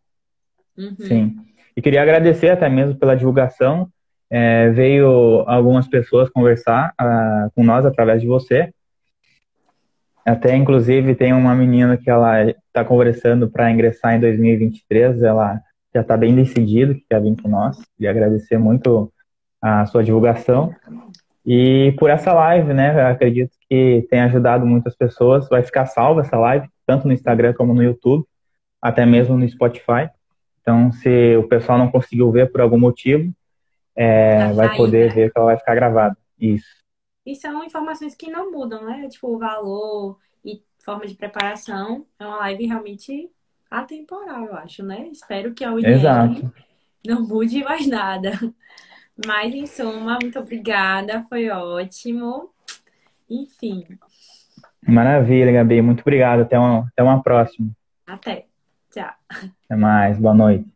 [0.77, 0.95] Uhum.
[0.99, 1.35] Sim.
[1.75, 3.89] E queria agradecer até mesmo pela divulgação
[4.29, 8.71] é, veio algumas pessoas conversar uh, com nós através de você.
[10.25, 15.21] Até, inclusive, tem uma menina que ela está conversando para ingressar em 2023.
[15.21, 15.61] Ela
[15.93, 17.77] já está bem decidida que quer vir com nós.
[17.99, 19.13] E agradecer muito
[19.61, 20.73] a sua divulgação.
[21.45, 22.99] E por essa live, né?
[22.99, 25.47] Eu acredito que tem ajudado muitas pessoas.
[25.47, 28.25] Vai ficar salva essa live, tanto no Instagram como no YouTube,
[28.81, 30.09] até mesmo no Spotify.
[30.61, 33.31] Então, se o pessoal não conseguiu ver por algum motivo,
[33.95, 35.15] é, vai poder né?
[35.15, 36.17] ver que ela vai ficar gravada.
[36.39, 36.83] Isso.
[37.25, 39.07] E são informações que não mudam, né?
[39.07, 42.05] Tipo, o valor e forma de preparação.
[42.19, 43.31] É uma live realmente
[43.69, 45.07] atemporal, eu acho, né?
[45.11, 46.51] Espero que a UNL
[47.05, 48.31] não mude mais nada.
[49.25, 51.23] Mas, em suma, muito obrigada.
[51.29, 52.49] Foi ótimo.
[53.29, 53.85] Enfim.
[54.85, 55.81] Maravilha, Gabi.
[55.81, 56.41] Muito obrigado.
[56.41, 57.71] Até uma, até uma próxima.
[58.05, 58.45] Até.
[58.91, 59.13] Tchau.
[59.29, 60.19] Até mais.
[60.19, 60.74] Boa noite.